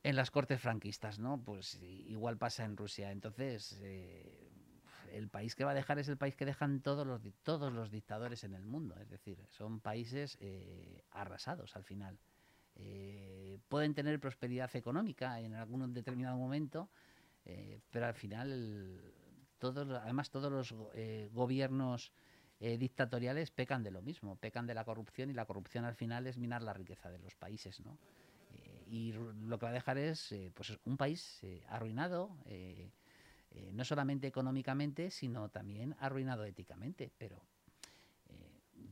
en 0.02 0.16
las 0.16 0.30
cortes 0.30 0.60
franquistas, 0.60 1.18
¿no? 1.18 1.40
Pues 1.42 1.80
igual 1.82 2.36
pasa 2.36 2.64
en 2.64 2.76
Rusia. 2.76 3.10
Entonces, 3.10 3.78
eh, 3.82 4.50
el 5.12 5.28
país 5.28 5.54
que 5.54 5.64
va 5.64 5.70
a 5.70 5.74
dejar 5.74 5.98
es 5.98 6.08
el 6.08 6.16
país 6.18 6.36
que 6.36 6.44
dejan 6.44 6.80
todos 6.80 7.06
los, 7.06 7.22
todos 7.42 7.72
los 7.72 7.90
dictadores 7.90 8.44
en 8.44 8.54
el 8.54 8.64
mundo. 8.66 8.96
Es 9.00 9.08
decir, 9.08 9.38
son 9.48 9.80
países 9.80 10.36
eh, 10.40 11.02
arrasados 11.12 11.74
al 11.76 11.84
final. 11.84 12.18
Eh, 12.76 13.58
pueden 13.68 13.94
tener 13.94 14.18
prosperidad 14.20 14.74
económica 14.74 15.40
en 15.40 15.54
algún 15.54 15.92
determinado 15.92 16.36
momento, 16.36 16.88
eh, 17.44 17.80
pero 17.90 18.06
al 18.06 18.14
final, 18.14 19.14
todos, 19.58 19.88
además 19.90 20.30
todos 20.30 20.50
los 20.50 20.74
eh, 20.94 21.28
gobiernos 21.32 22.12
dictatoriales 22.60 23.50
pecan 23.50 23.82
de 23.82 23.90
lo 23.90 24.00
mismo, 24.00 24.36
pecan 24.36 24.66
de 24.66 24.72
la 24.72 24.84
corrupción 24.84 25.28
y 25.28 25.34
la 25.34 25.44
corrupción 25.44 25.84
al 25.84 25.96
final 25.96 26.26
es 26.26 26.38
minar 26.38 26.62
la 26.62 26.72
riqueza 26.72 27.10
de 27.10 27.18
los 27.18 27.34
países, 27.34 27.80
¿no? 27.80 27.98
Y 28.86 29.12
lo 29.12 29.58
que 29.58 29.66
va 29.66 29.70
a 29.70 29.74
dejar 29.74 29.98
es 29.98 30.34
pues 30.54 30.78
un 30.86 30.96
país 30.96 31.42
arruinado, 31.68 32.38
no 33.72 33.84
solamente 33.84 34.28
económicamente, 34.28 35.10
sino 35.10 35.50
también 35.50 35.94
arruinado 35.98 36.44
éticamente. 36.44 37.12
Pero 37.18 37.42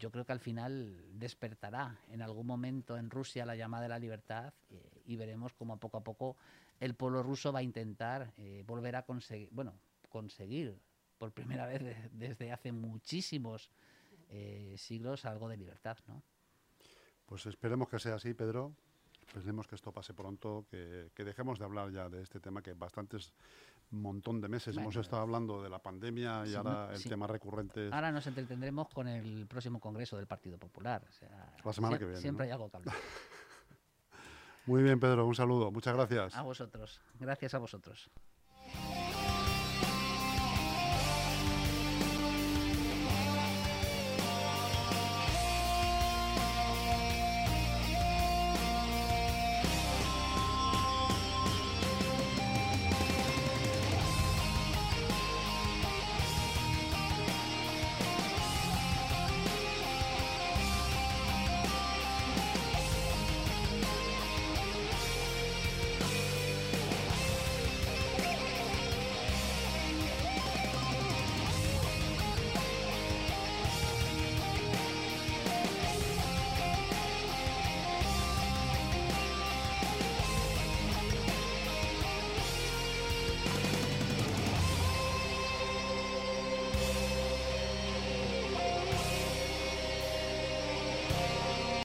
yo 0.03 0.11
creo 0.11 0.25
que 0.25 0.33
al 0.33 0.41
final 0.41 1.01
despertará 1.17 1.97
en 2.09 2.23
algún 2.23 2.45
momento 2.45 2.97
en 2.97 3.09
Rusia 3.09 3.47
la 3.47 3.55
llamada 3.55 3.85
de 3.85 3.89
la 3.89 4.01
libertad 4.01 4.53
eh, 4.69 5.01
y 5.07 5.15
veremos 5.15 5.53
cómo 5.55 5.79
poco 5.79 5.97
a 5.97 6.03
poco 6.03 6.37
el 6.81 6.95
pueblo 6.97 7.23
ruso 7.23 7.53
va 7.53 7.61
a 7.61 7.63
intentar 7.63 8.33
eh, 8.37 8.65
volver 8.67 8.97
a 8.97 9.05
conseguir, 9.05 9.49
bueno, 9.53 9.79
conseguir 10.09 10.77
por 11.19 11.31
primera 11.31 11.67
vez 11.73 11.85
de- 11.85 12.11
desde 12.15 12.51
hace 12.51 12.73
muchísimos 12.73 13.71
eh, 14.29 14.75
siglos 14.77 15.25
algo 15.25 15.49
de 15.49 15.57
libertad, 15.57 15.97
¿no? 16.09 16.21
Pues 17.25 17.47
esperemos 17.47 17.89
que 17.89 18.01
sea 18.01 18.17
así, 18.17 18.35
Pedro. 18.35 18.75
Esperemos 19.37 19.69
que 19.69 19.77
esto 19.77 19.93
pase 19.93 20.15
pronto, 20.15 20.67
que, 20.69 21.13
que 21.15 21.23
dejemos 21.23 21.61
de 21.61 21.65
hablar 21.65 21.93
ya 21.93 22.09
de 22.09 22.23
este 22.23 22.41
tema 22.41 22.61
que 22.61 22.73
bastantes 22.75 23.33
montón 24.01 24.41
de 24.41 24.49
meses 24.49 24.77
hemos 24.77 24.97
estado 24.97 25.23
hablando 25.23 25.63
de 25.63 25.69
la 25.69 25.79
pandemia 25.79 26.43
y 26.47 26.51
sí, 26.51 26.55
ahora 26.55 26.89
el 26.93 26.97
sí. 26.99 27.09
tema 27.09 27.27
recurrente 27.27 27.89
es 27.89 27.93
Ahora 27.93 28.11
nos 28.11 28.27
entretendremos 28.27 28.89
con 28.89 29.07
el 29.09 29.47
próximo 29.47 29.79
congreso 29.81 30.17
del 30.17 30.27
Partido 30.27 30.59
Popular. 30.59 31.05
o 31.07 31.13
sea, 31.13 31.55
La 31.65 31.73
semana 31.73 31.99
que 31.99 32.07
viene, 32.07 32.21
Siempre 32.21 32.47
¿no? 32.47 32.49
hay 32.49 32.53
algo 32.53 32.71
que 32.71 32.77
hablar. 32.79 32.95
Muy 34.67 34.83
bien, 34.83 34.99
Pedro, 35.01 35.27
un 35.27 35.35
saludo. 35.35 35.71
Muchas 35.73 35.95
gracias. 35.95 36.37
A 36.37 36.43
vosotros. 36.43 37.01
Gracias 37.19 37.53
a 37.55 37.59
vosotros. 37.59 38.11